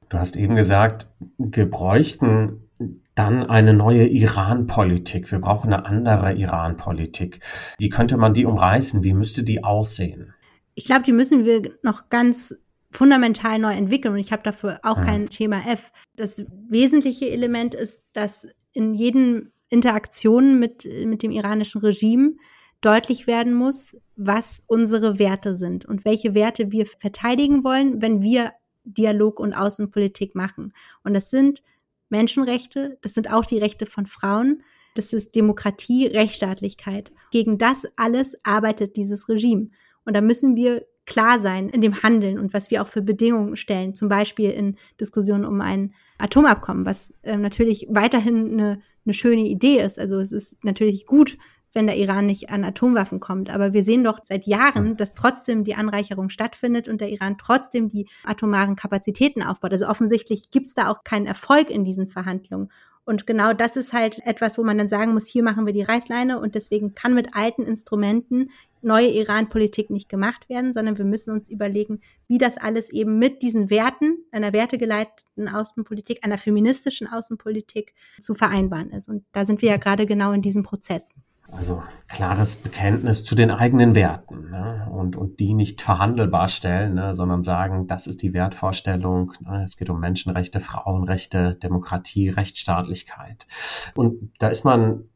[0.09, 2.71] Du hast eben gesagt, wir bräuchten
[3.15, 5.31] dann eine neue Iran-Politik.
[5.31, 7.41] Wir brauchen eine andere Iran-Politik.
[7.77, 9.05] Wie könnte man die umreißen?
[9.05, 10.33] Wie müsste die aussehen?
[10.75, 12.55] Ich glaube, die müssen wir noch ganz
[12.91, 14.15] fundamental neu entwickeln.
[14.15, 15.03] Und ich habe dafür auch mhm.
[15.03, 15.93] kein Schema F.
[16.17, 22.35] Das wesentliche Element ist, dass in jeden Interaktionen mit, mit dem iranischen Regime
[22.81, 28.53] deutlich werden muss, was unsere Werte sind und welche Werte wir verteidigen wollen, wenn wir
[28.85, 30.73] Dialog und Außenpolitik machen.
[31.05, 31.63] Und das sind
[32.09, 34.63] Menschenrechte, das sind auch die Rechte von Frauen,
[34.95, 37.13] das ist Demokratie, Rechtsstaatlichkeit.
[37.31, 39.71] Gegen das alles arbeitet dieses Regime.
[40.05, 43.57] Und da müssen wir klar sein in dem Handeln und was wir auch für Bedingungen
[43.57, 49.43] stellen, zum Beispiel in Diskussionen um ein Atomabkommen, was äh, natürlich weiterhin eine, eine schöne
[49.43, 49.99] Idee ist.
[49.99, 51.37] Also es ist natürlich gut,
[51.73, 53.51] wenn der Iran nicht an Atomwaffen kommt.
[53.51, 57.89] Aber wir sehen doch seit Jahren, dass trotzdem die Anreicherung stattfindet und der Iran trotzdem
[57.89, 59.73] die atomaren Kapazitäten aufbaut.
[59.73, 62.71] Also offensichtlich gibt es da auch keinen Erfolg in diesen Verhandlungen.
[63.05, 65.83] Und genau das ist halt etwas, wo man dann sagen muss, hier machen wir die
[65.83, 68.51] Reißleine und deswegen kann mit alten Instrumenten
[68.83, 73.43] neue Iran-Politik nicht gemacht werden, sondern wir müssen uns überlegen, wie das alles eben mit
[73.43, 79.09] diesen Werten einer wertegeleiteten Außenpolitik, einer feministischen Außenpolitik zu vereinbaren ist.
[79.09, 81.15] Und da sind wir ja gerade genau in diesem Prozess.
[81.53, 84.89] Also klares Bekenntnis zu den eigenen Werten ne?
[84.93, 87.15] und, und die nicht verhandelbar stellen, ne?
[87.15, 89.33] sondern sagen, das ist die Wertvorstellung.
[89.41, 89.65] Ne?
[89.65, 93.47] Es geht um Menschenrechte, Frauenrechte, Demokratie, Rechtsstaatlichkeit.
[93.95, 95.09] Und da ist man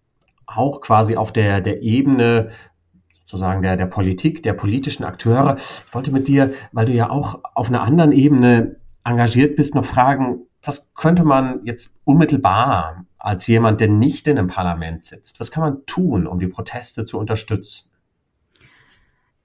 [0.46, 2.50] auch quasi auf der, der Ebene
[3.24, 5.56] sozusagen der, der Politik, der politischen Akteure.
[5.56, 9.84] Ich wollte mit dir, weil du ja auch auf einer anderen Ebene engagiert bist, noch
[9.84, 15.50] fragen, was könnte man jetzt unmittelbar als jemand, der nicht in einem Parlament sitzt, was
[15.50, 17.90] kann man tun, um die Proteste zu unterstützen?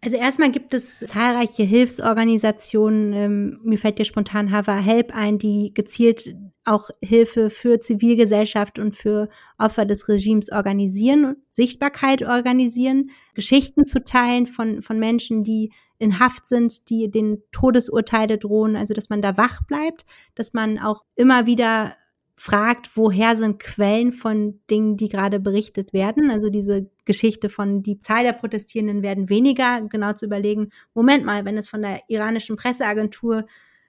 [0.02, 3.14] Also erstmal gibt es zahlreiche Hilfsorganisationen.
[3.14, 8.96] Ähm, mir fällt dir spontan Hava Help ein, die gezielt auch Hilfe für Zivilgesellschaft und
[8.96, 9.28] für
[9.58, 16.48] Opfer des Regimes organisieren, Sichtbarkeit organisieren, Geschichten zu teilen von, von Menschen, die in Haft
[16.48, 21.46] sind, die den Todesurteile drohen, also dass man da wach bleibt, dass man auch immer
[21.46, 21.94] wieder
[22.40, 26.32] fragt, woher sind Quellen von Dingen, die gerade berichtet werden.
[26.32, 31.44] Also diese Geschichte von die Zahl der Protestierenden werden weniger, genau zu überlegen, Moment mal,
[31.44, 33.46] wenn es von der iranischen Presseagentur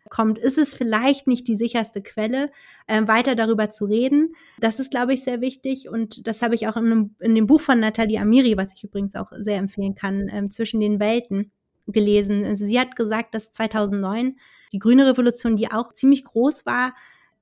[0.08, 2.50] kommt, ist es vielleicht nicht die sicherste Quelle,
[2.88, 4.34] äh, weiter darüber zu reden.
[4.58, 7.46] Das ist, glaube ich, sehr wichtig und das habe ich auch in, einem, in dem
[7.46, 11.52] Buch von Nathalie Amiri, was ich übrigens auch sehr empfehlen kann, äh, zwischen den Welten
[11.86, 12.56] gelesen.
[12.56, 14.38] Sie hat gesagt, dass 2009
[14.72, 16.94] die grüne Revolution, die auch ziemlich groß war,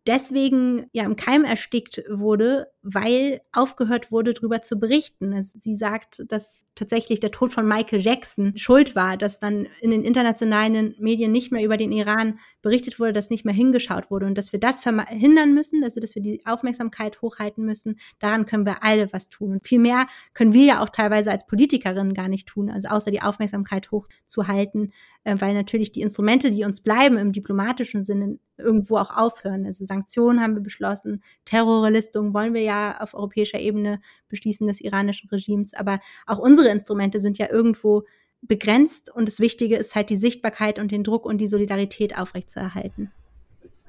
[0.08, 5.42] deswegen ja im Keim erstickt wurde, weil aufgehört wurde, darüber zu berichten.
[5.42, 10.04] Sie sagt, dass tatsächlich der Tod von Michael Jackson schuld war, dass dann in den
[10.04, 14.38] internationalen Medien nicht mehr über den Iran berichtet wurde, dass nicht mehr hingeschaut wurde und
[14.38, 17.98] dass wir das verhindern müssen, also dass wir die Aufmerksamkeit hochhalten müssen.
[18.20, 19.52] Daran können wir alle was tun.
[19.52, 23.10] Und viel mehr können wir ja auch teilweise als Politikerinnen gar nicht tun, also außer
[23.10, 28.96] die Aufmerksamkeit hochzuhalten, äh, weil natürlich die Instrumente, die uns bleiben im diplomatischen Sinne, irgendwo
[28.96, 29.64] auch aufhören.
[29.66, 35.28] Also Sanktionen haben wir beschlossen, Terrorlistung wollen wir ja auf europäischer Ebene beschließen des iranischen
[35.30, 38.04] Regimes, aber auch unsere Instrumente sind ja irgendwo
[38.42, 43.10] begrenzt und das Wichtige ist halt die Sichtbarkeit und den Druck und die Solidarität aufrechtzuerhalten.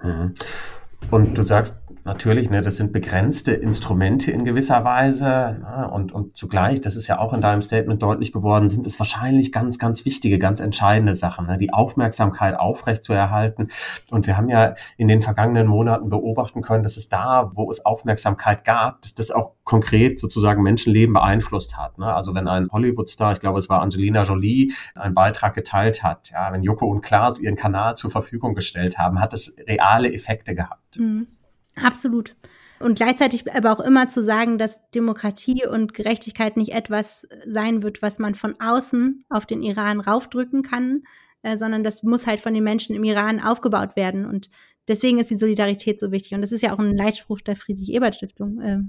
[0.01, 0.33] Mhm.
[1.11, 1.77] Und du sagst
[2.09, 5.57] natürlich, ne, das sind begrenzte Instrumente in gewisser Weise.
[5.61, 8.99] Ne, und, und zugleich, das ist ja auch in deinem Statement deutlich geworden, sind es
[8.99, 13.69] wahrscheinlich ganz, ganz wichtige, ganz entscheidende Sachen, ne, die Aufmerksamkeit aufrechtzuerhalten.
[14.09, 17.85] Und wir haben ja in den vergangenen Monaten beobachten können, dass es da, wo es
[17.85, 21.99] Aufmerksamkeit gab, dass das auch konkret sozusagen Menschenleben beeinflusst hat.
[21.99, 22.11] Ne?
[22.11, 26.51] Also wenn ein Hollywood-Star, ich glaube, es war Angelina Jolie, einen Beitrag geteilt hat, ja,
[26.51, 30.97] wenn Joko und Klaas ihren Kanal zur Verfügung gestellt haben, hat es reale Effekte gehabt.
[30.97, 31.27] Mhm.
[31.75, 32.35] Absolut.
[32.79, 38.01] Und gleichzeitig aber auch immer zu sagen, dass Demokratie und Gerechtigkeit nicht etwas sein wird,
[38.01, 41.03] was man von außen auf den Iran raufdrücken kann,
[41.41, 44.25] äh, sondern das muss halt von den Menschen im Iran aufgebaut werden.
[44.25, 44.49] Und
[44.87, 46.33] deswegen ist die Solidarität so wichtig.
[46.33, 48.61] Und das ist ja auch ein Leitspruch der Friedrich-Ebert-Stiftung.
[48.61, 48.79] Äh,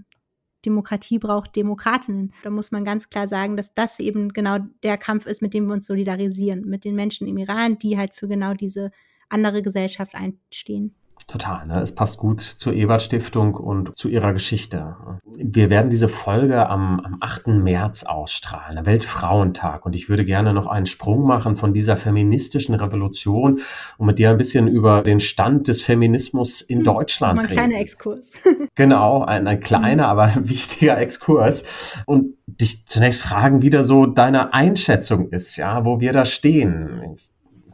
[0.64, 2.32] Demokratie braucht Demokratinnen.
[2.42, 5.66] Da muss man ganz klar sagen, dass das eben genau der Kampf ist, mit dem
[5.66, 8.90] wir uns solidarisieren, mit den Menschen im Iran, die halt für genau diese
[9.28, 10.94] andere Gesellschaft einstehen.
[11.26, 11.80] Total, ne?
[11.80, 14.96] es passt gut zur Ebert Stiftung und zu ihrer Geschichte.
[15.36, 17.48] Wir werden diese Folge am, am 8.
[17.48, 19.86] März ausstrahlen, der Weltfrauentag.
[19.86, 23.60] Und ich würde gerne noch einen Sprung machen von dieser feministischen Revolution
[23.98, 27.58] und mit dir ein bisschen über den Stand des Feminismus in hm, Deutschland ein reden.
[27.58, 28.30] Ein kleiner Exkurs.
[28.74, 30.10] genau, ein, ein kleiner, mhm.
[30.10, 31.64] aber wichtiger Exkurs.
[32.06, 37.16] Und dich zunächst fragen, wie da so deine Einschätzung ist, ja, wo wir da stehen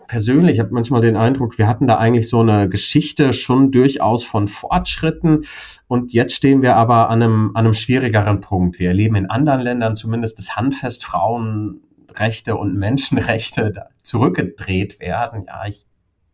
[0.07, 4.49] persönlich habe manchmal den Eindruck, wir hatten da eigentlich so eine Geschichte schon durchaus von
[4.49, 5.45] Fortschritten
[5.89, 8.79] und jetzt stehen wir aber an einem, an einem schwierigeren Punkt.
[8.79, 15.45] Wir erleben in anderen Ländern zumindest, dass handfest Frauenrechte und Menschenrechte zurückgedreht werden.
[15.47, 15.87] Ja, ich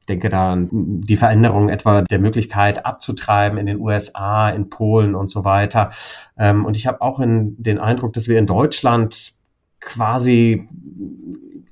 [0.09, 5.31] denke da an die Veränderung etwa der Möglichkeit abzutreiben in den USA, in Polen und
[5.31, 5.91] so weiter.
[6.39, 9.35] Ähm, und ich habe auch in den Eindruck, dass wir in Deutschland
[9.81, 10.67] quasi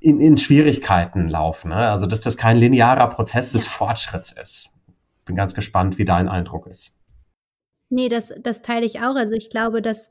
[0.01, 1.69] in, in Schwierigkeiten laufen.
[1.69, 1.75] Ne?
[1.75, 4.71] Also dass das kein linearer Prozess des Fortschritts ist.
[5.25, 6.99] Bin ganz gespannt, wie dein Eindruck ist.
[7.89, 9.15] Nee, das, das teile ich auch.
[9.15, 10.09] Also ich glaube, dass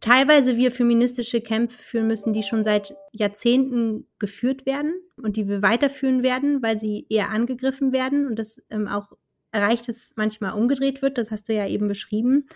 [0.00, 5.62] teilweise wir feministische Kämpfe führen müssen, die schon seit Jahrzehnten geführt werden und die wir
[5.62, 9.12] weiterführen werden, weil sie eher angegriffen werden und das ähm, auch
[9.50, 11.16] erreicht, dass manchmal umgedreht wird.
[11.16, 12.48] Das hast du ja eben beschrieben.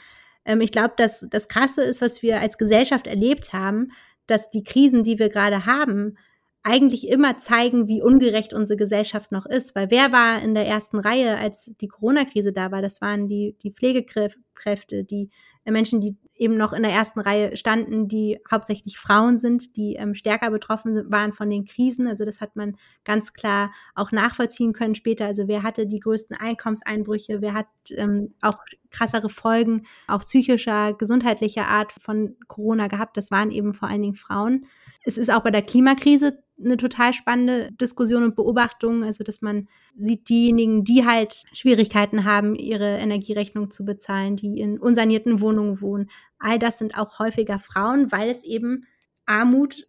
[0.44, 3.92] Ähm, ich glaube, dass das Krasse ist, was wir als Gesellschaft erlebt haben,
[4.26, 6.18] dass die Krisen, die wir gerade haben,
[6.66, 9.76] eigentlich immer zeigen, wie ungerecht unsere Gesellschaft noch ist.
[9.76, 12.82] Weil wer war in der ersten Reihe, als die Corona-Krise da war?
[12.82, 15.30] Das waren die, die Pflegekräfte, die
[15.64, 20.14] Menschen, die eben noch in der ersten Reihe standen, die hauptsächlich Frauen sind, die ähm,
[20.14, 22.08] stärker betroffen waren von den Krisen.
[22.08, 25.26] Also das hat man ganz klar auch nachvollziehen können später.
[25.26, 28.58] Also wer hatte die größten Einkommenseinbrüche, wer hat ähm, auch
[28.96, 33.16] krassere Folgen, auch psychischer, gesundheitlicher Art von Corona gehabt.
[33.16, 34.66] Das waren eben vor allen Dingen Frauen.
[35.04, 39.68] Es ist auch bei der Klimakrise eine total spannende Diskussion und Beobachtung, also dass man
[39.98, 46.10] sieht, diejenigen, die halt Schwierigkeiten haben, ihre Energierechnung zu bezahlen, die in unsanierten Wohnungen wohnen,
[46.38, 48.86] all das sind auch häufiger Frauen, weil es eben
[49.26, 49.86] Armut,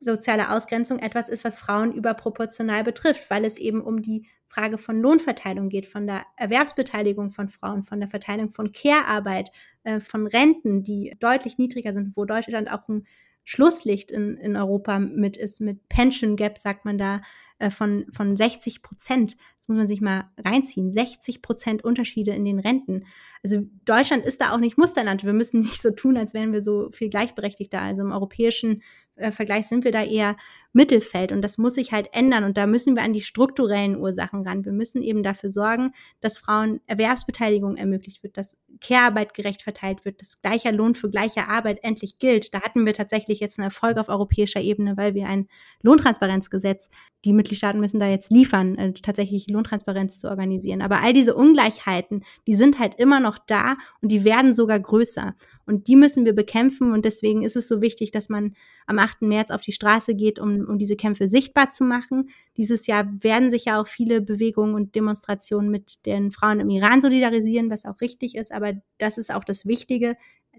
[0.00, 5.00] soziale Ausgrenzung etwas ist, was Frauen überproportional betrifft, weil es eben um die Frage von
[5.00, 9.52] Lohnverteilung geht, von der Erwerbsbeteiligung von Frauen, von der Verteilung von Care-Arbeit,
[9.84, 13.06] äh, von Renten, die deutlich niedriger sind, wo Deutschland auch ein
[13.44, 17.20] Schlusslicht in, in Europa mit ist, mit Pension Gap, sagt man da,
[17.60, 19.36] äh, von, von 60 Prozent.
[19.58, 20.90] Das muss man sich mal reinziehen.
[20.90, 23.04] 60 Prozent Unterschiede in den Renten.
[23.42, 25.24] Also Deutschland ist da auch nicht Musterland.
[25.24, 27.80] Wir müssen nicht so tun, als wären wir so viel gleichberechtigter.
[27.80, 28.82] Also im europäischen
[29.20, 30.36] äh, Vergleich sind wir da eher
[30.72, 34.46] Mittelfeld und das muss sich halt ändern und da müssen wir an die strukturellen Ursachen
[34.46, 34.64] ran.
[34.64, 40.20] Wir müssen eben dafür sorgen, dass Frauen Erwerbsbeteiligung ermöglicht wird, dass Care-Arbeit gerecht verteilt wird,
[40.20, 42.54] dass gleicher Lohn für gleiche Arbeit endlich gilt.
[42.54, 45.48] Da hatten wir tatsächlich jetzt einen Erfolg auf europäischer Ebene, weil wir ein
[45.82, 46.88] Lohntransparenzgesetz,
[47.24, 50.82] die Mitgliedstaaten müssen da jetzt liefern, äh, tatsächlich Lohntransparenz zu organisieren.
[50.82, 55.34] Aber all diese Ungleichheiten, die sind halt immer noch da und die werden sogar größer.
[55.66, 56.92] Und die müssen wir bekämpfen.
[56.92, 58.54] Und deswegen ist es so wichtig, dass man
[58.86, 59.22] am 8.
[59.22, 62.28] März auf die Straße geht, um, um diese Kämpfe sichtbar zu machen.
[62.56, 67.00] Dieses Jahr werden sich ja auch viele Bewegungen und Demonstrationen mit den Frauen im Iran
[67.00, 68.52] solidarisieren, was auch richtig ist.
[68.52, 70.16] Aber das ist auch das Wichtige.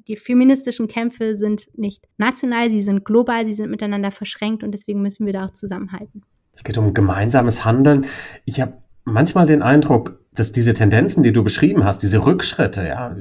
[0.07, 5.01] die feministischen Kämpfe sind nicht national, sie sind global, sie sind miteinander verschränkt und deswegen
[5.01, 6.23] müssen wir da auch zusammenhalten.
[6.53, 8.05] Es geht um gemeinsames Handeln.
[8.45, 13.15] Ich habe manchmal den Eindruck, dass diese Tendenzen, die du beschrieben hast, diese Rückschritte, ja,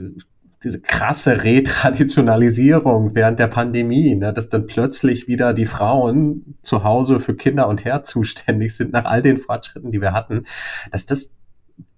[0.63, 7.21] diese krasse Retraditionalisierung während der Pandemie, ne, dass dann plötzlich wieder die Frauen zu Hause
[7.21, 10.45] für Kinder und Herd zuständig sind nach all den Fortschritten, die wir hatten,
[10.91, 11.31] dass das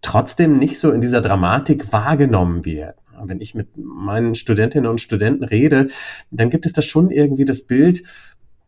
[0.01, 2.95] trotzdem nicht so in dieser Dramatik wahrgenommen wird.
[3.25, 5.89] Wenn ich mit meinen Studentinnen und Studenten rede,
[6.31, 8.03] dann gibt es da schon irgendwie das Bild,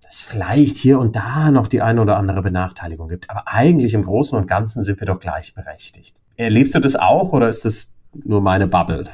[0.03, 3.31] dass vielleicht hier und da noch die eine oder andere Benachteiligung gibt.
[3.31, 6.17] Aber eigentlich im Großen und Ganzen sind wir doch gleichberechtigt.
[6.37, 9.09] Erlebst du das auch oder ist das nur meine Bubble?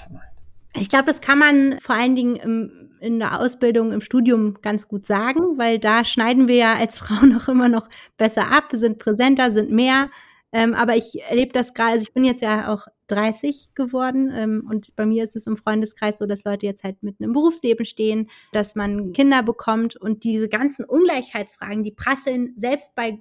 [0.77, 4.87] Ich glaube, das kann man vor allen Dingen im, in der Ausbildung, im Studium ganz
[4.87, 8.99] gut sagen, weil da schneiden wir ja als Frauen auch immer noch besser ab, sind
[8.99, 10.11] präsenter, sind mehr.
[10.53, 14.67] Ähm, aber ich erlebe das gerade, also ich bin jetzt ja auch 30 geworden ähm,
[14.69, 17.85] und bei mir ist es im Freundeskreis so, dass Leute jetzt halt mitten im Berufsleben
[17.85, 23.21] stehen, dass man Kinder bekommt und diese ganzen Ungleichheitsfragen, die prasseln selbst bei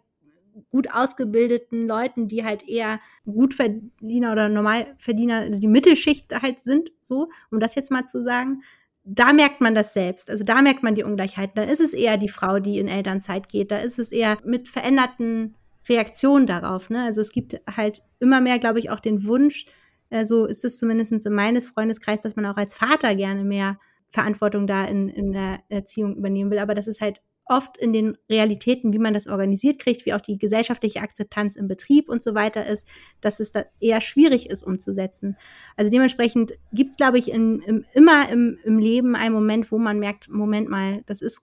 [0.69, 7.29] gut ausgebildeten Leuten, die halt eher Gutverdiener oder Normalverdiener, also die Mittelschicht halt sind, so,
[7.51, 8.61] um das jetzt mal zu sagen,
[9.03, 10.29] da merkt man das selbst.
[10.29, 11.55] Also da merkt man die Ungleichheiten.
[11.55, 13.71] Da ist es eher die Frau, die in Elternzeit geht.
[13.71, 15.55] Da ist es eher mit veränderten
[15.87, 16.89] Reaktionen darauf.
[16.89, 17.03] Ne?
[17.03, 19.65] Also es gibt halt immer mehr, glaube ich, auch den Wunsch,
[20.09, 23.79] äh, so ist es zumindest in meines Freundeskreis, dass man auch als Vater gerne mehr
[24.11, 26.59] Verantwortung da in, in der Erziehung übernehmen will.
[26.59, 30.21] Aber das ist halt oft in den Realitäten, wie man das organisiert kriegt, wie auch
[30.21, 32.87] die gesellschaftliche Akzeptanz im Betrieb und so weiter ist,
[33.21, 35.35] dass es da eher schwierig ist umzusetzen.
[35.75, 39.77] Also dementsprechend gibt es, glaube ich, in, im, immer im, im Leben einen Moment, wo
[39.77, 41.41] man merkt, Moment mal, das ist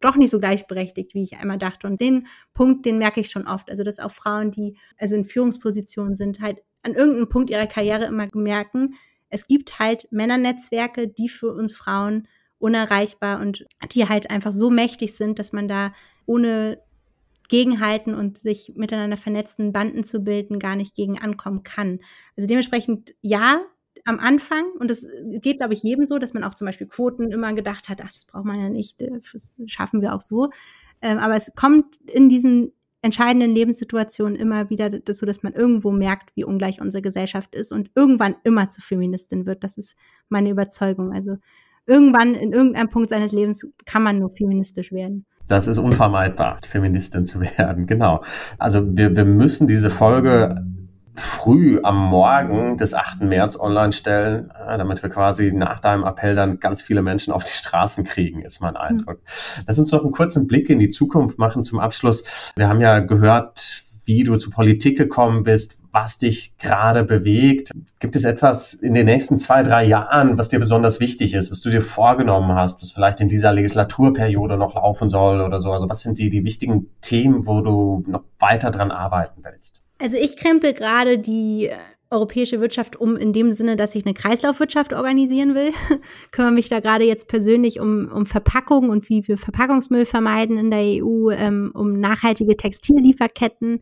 [0.00, 1.86] doch nicht so gleichberechtigt, wie ich einmal dachte.
[1.86, 3.70] Und den Punkt, den merke ich schon oft.
[3.70, 8.04] Also, dass auch Frauen, die also in Führungspositionen sind, halt an irgendeinem Punkt ihrer Karriere
[8.06, 8.94] immer merken,
[9.28, 12.26] es gibt halt Männernetzwerke, die für uns Frauen
[12.60, 15.92] unerreichbar und die halt einfach so mächtig sind, dass man da
[16.26, 16.78] ohne
[17.48, 21.98] gegenhalten und sich miteinander vernetzten Banden zu bilden, gar nicht gegen ankommen kann.
[22.36, 23.62] Also dementsprechend ja,
[24.04, 25.04] am Anfang, und das
[25.42, 28.12] geht, glaube ich, jedem so, dass man auch zum Beispiel Quoten immer gedacht hat, ach,
[28.12, 30.50] das braucht man ja nicht, das schaffen wir auch so.
[31.02, 36.36] Ähm, aber es kommt in diesen entscheidenden Lebenssituationen immer wieder dazu, dass man irgendwo merkt,
[36.36, 39.64] wie ungleich unsere Gesellschaft ist und irgendwann immer zur Feministin wird.
[39.64, 39.96] Das ist
[40.28, 41.12] meine Überzeugung.
[41.12, 41.38] Also
[41.90, 45.26] irgendwann in irgendeinem Punkt seines Lebens kann man nur feministisch werden.
[45.48, 48.22] Das ist unvermeidbar, Feministin zu werden, genau.
[48.58, 50.64] Also wir, wir müssen diese Folge
[51.16, 53.22] früh am Morgen des 8.
[53.22, 57.42] März online stellen, äh, damit wir quasi nach deinem Appell dann ganz viele Menschen auf
[57.42, 59.18] die Straßen kriegen, ist mein Eindruck.
[59.66, 62.52] Lass uns noch einen kurzen Blick in die Zukunft machen zum Abschluss.
[62.56, 67.70] Wir haben ja gehört, wie du zur Politik gekommen bist, was dich gerade bewegt.
[67.98, 71.60] Gibt es etwas in den nächsten zwei, drei Jahren, was dir besonders wichtig ist, was
[71.60, 75.72] du dir vorgenommen hast, was vielleicht in dieser Legislaturperiode noch laufen soll oder so?
[75.72, 79.82] Also was sind die, die wichtigen Themen, wo du noch weiter dran arbeiten willst?
[79.98, 81.70] Also ich krempel gerade die
[82.10, 85.70] europäische Wirtschaft um in dem Sinne, dass ich eine Kreislaufwirtschaft organisieren will.
[86.32, 90.70] Kümmere mich da gerade jetzt persönlich um, um Verpackung und wie wir Verpackungsmüll vermeiden in
[90.70, 93.80] der EU, ähm, um nachhaltige Textillieferketten,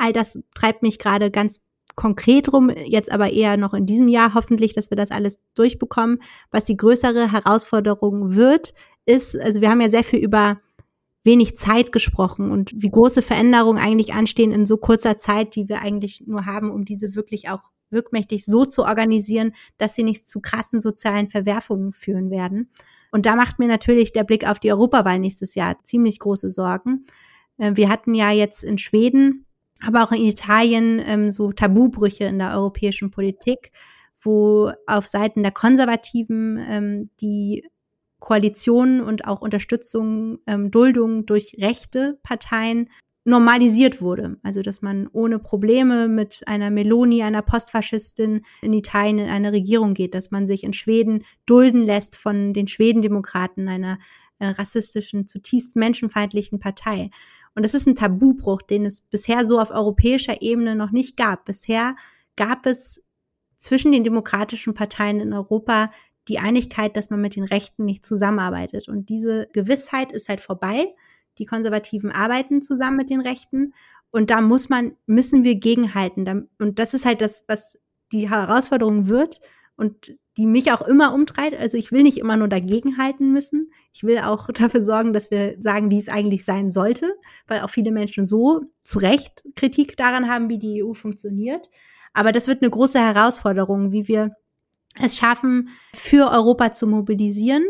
[0.00, 1.60] All das treibt mich gerade ganz
[1.94, 6.20] konkret rum, jetzt aber eher noch in diesem Jahr hoffentlich, dass wir das alles durchbekommen.
[6.50, 8.72] Was die größere Herausforderung wird,
[9.04, 10.60] ist, also wir haben ja sehr viel über
[11.22, 15.82] wenig Zeit gesprochen und wie große Veränderungen eigentlich anstehen in so kurzer Zeit, die wir
[15.82, 20.40] eigentlich nur haben, um diese wirklich auch wirkmächtig so zu organisieren, dass sie nicht zu
[20.40, 22.70] krassen sozialen Verwerfungen führen werden.
[23.12, 27.04] Und da macht mir natürlich der Blick auf die Europawahl nächstes Jahr ziemlich große Sorgen.
[27.58, 29.44] Äh, wir hatten ja jetzt in Schweden
[29.84, 33.72] aber auch in Italien ähm, so Tabubrüche in der europäischen Politik,
[34.20, 37.66] wo auf Seiten der Konservativen ähm, die
[38.18, 42.88] Koalition und auch Unterstützung, ähm, Duldung durch rechte Parteien
[43.24, 44.36] normalisiert wurde.
[44.42, 49.94] Also dass man ohne Probleme mit einer Meloni, einer Postfaschistin in Italien in eine Regierung
[49.94, 53.98] geht, dass man sich in Schweden dulden lässt von den Schwedendemokraten, einer
[54.38, 57.10] äh, rassistischen, zutiefst menschenfeindlichen Partei.
[57.60, 61.44] Und das ist ein Tabubruch, den es bisher so auf europäischer Ebene noch nicht gab.
[61.44, 61.94] Bisher
[62.34, 63.02] gab es
[63.58, 65.92] zwischen den demokratischen Parteien in Europa
[66.26, 68.88] die Einigkeit, dass man mit den Rechten nicht zusammenarbeitet.
[68.88, 70.86] Und diese Gewissheit ist halt vorbei.
[71.36, 73.74] Die Konservativen arbeiten zusammen mit den Rechten.
[74.10, 76.48] Und da muss man, müssen wir gegenhalten.
[76.58, 77.78] Und das ist halt das, was
[78.10, 79.38] die Herausforderung wird.
[79.80, 81.56] Und die mich auch immer umtreibt.
[81.58, 83.70] Also ich will nicht immer nur dagegen halten müssen.
[83.94, 87.14] Ich will auch dafür sorgen, dass wir sagen, wie es eigentlich sein sollte,
[87.46, 91.68] weil auch viele Menschen so zu Recht Kritik daran haben, wie die EU funktioniert.
[92.12, 94.32] Aber das wird eine große Herausforderung, wie wir
[95.00, 97.64] es schaffen, für Europa zu mobilisieren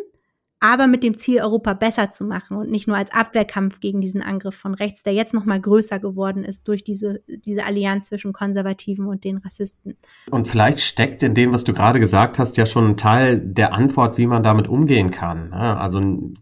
[0.61, 4.23] aber mit dem Ziel, Europa besser zu machen und nicht nur als Abwehrkampf gegen diesen
[4.23, 8.35] Angriff von rechts, der jetzt noch mal größer geworden ist durch diese, diese Allianz zwischen
[8.35, 9.97] Konservativen und den Rassisten.
[10.31, 13.73] Und vielleicht steckt in dem, was du gerade gesagt hast, ja schon ein Teil der
[13.73, 15.49] Antwort, wie man damit umgehen kann.
[15.49, 15.79] Ne?
[15.79, 16.01] Also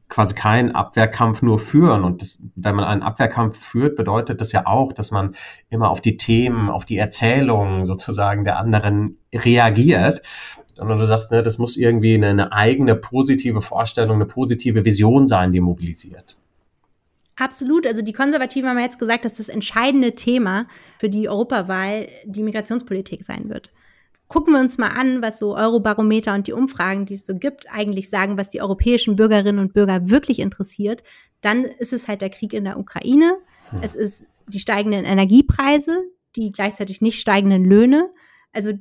[0.08, 2.02] quasi keinen Abwehrkampf nur führen.
[2.02, 5.36] Und das, wenn man einen Abwehrkampf führt, bedeutet das ja auch, dass man
[5.70, 10.22] immer auf die Themen, auf die Erzählungen sozusagen der anderen reagiert
[10.78, 15.26] sondern du sagst, ne, das muss irgendwie eine, eine eigene positive Vorstellung, eine positive Vision
[15.26, 16.36] sein, die mobilisiert.
[17.36, 17.84] Absolut.
[17.86, 20.66] Also die Konservativen haben jetzt gesagt, dass das entscheidende Thema
[20.98, 23.72] für die Europawahl die Migrationspolitik sein wird.
[24.28, 27.66] Gucken wir uns mal an, was so Eurobarometer und die Umfragen, die es so gibt,
[27.72, 31.02] eigentlich sagen, was die europäischen Bürgerinnen und Bürger wirklich interessiert.
[31.40, 33.36] Dann ist es halt der Krieg in der Ukraine.
[33.70, 33.80] Hm.
[33.82, 36.04] Es ist die steigenden Energiepreise,
[36.36, 38.10] die gleichzeitig nicht steigenden Löhne.
[38.52, 38.72] Also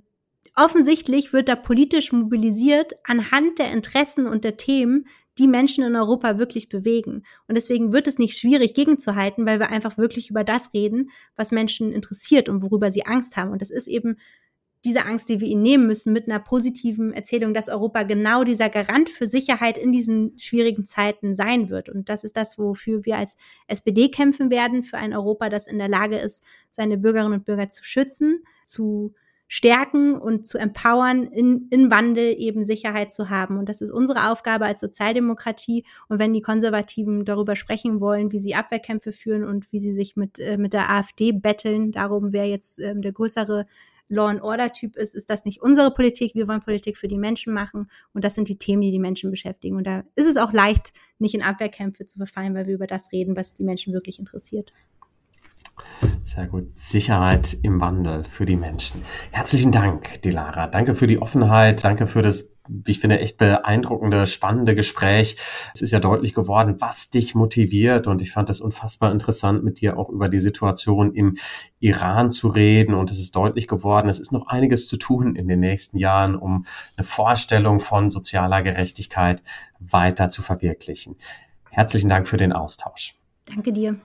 [0.60, 5.05] Offensichtlich wird da politisch mobilisiert anhand der Interessen und der Themen,
[5.38, 7.26] die Menschen in Europa wirklich bewegen.
[7.47, 11.51] Und deswegen wird es nicht schwierig gegenzuhalten, weil wir einfach wirklich über das reden, was
[11.51, 13.51] Menschen interessiert und worüber sie Angst haben.
[13.51, 14.18] Und das ist eben
[14.84, 18.70] diese Angst, die wir ihnen nehmen müssen, mit einer positiven Erzählung, dass Europa genau dieser
[18.70, 21.88] Garant für Sicherheit in diesen schwierigen Zeiten sein wird.
[21.88, 23.38] Und das ist das, wofür wir als
[23.68, 27.70] SPD kämpfen werden, für ein Europa, das in der Lage ist, seine Bürgerinnen und Bürger
[27.70, 29.14] zu schützen, zu
[29.48, 33.58] stärken und zu empowern, in, in Wandel eben Sicherheit zu haben.
[33.58, 35.86] Und das ist unsere Aufgabe als Sozialdemokratie.
[36.10, 40.16] Und wenn die Konservativen darüber sprechen wollen, wie sie Abwehrkämpfe führen und wie sie sich
[40.16, 43.66] mit, äh, mit der AfD betteln, darum, wer jetzt äh, der größere
[44.10, 46.34] Law and Order Typ ist, ist das nicht unsere Politik.
[46.34, 49.32] Wir wollen Politik für die Menschen machen und das sind die Themen, die die Menschen
[49.32, 49.76] beschäftigen.
[49.76, 53.12] Und da ist es auch leicht, nicht in Abwehrkämpfe zu verfallen, weil wir über das
[53.12, 54.72] reden, was die Menschen wirklich interessiert.
[56.23, 56.78] Sehr gut.
[56.78, 59.03] Sicherheit im Wandel für die Menschen.
[59.32, 60.67] Herzlichen Dank, Dilara.
[60.67, 61.84] Danke für die Offenheit.
[61.84, 65.38] Danke für das, wie ich finde, echt beeindruckende, spannende Gespräch.
[65.73, 68.05] Es ist ja deutlich geworden, was dich motiviert.
[68.05, 71.38] Und ich fand das unfassbar interessant, mit dir auch über die Situation im
[71.80, 72.93] Iran zu reden.
[72.93, 76.36] Und es ist deutlich geworden, es ist noch einiges zu tun in den nächsten Jahren,
[76.36, 76.65] um
[76.95, 79.41] eine Vorstellung von sozialer Gerechtigkeit
[79.80, 81.15] weiter zu verwirklichen.
[81.71, 83.15] Herzlichen Dank für den Austausch.
[83.47, 83.99] Danke dir.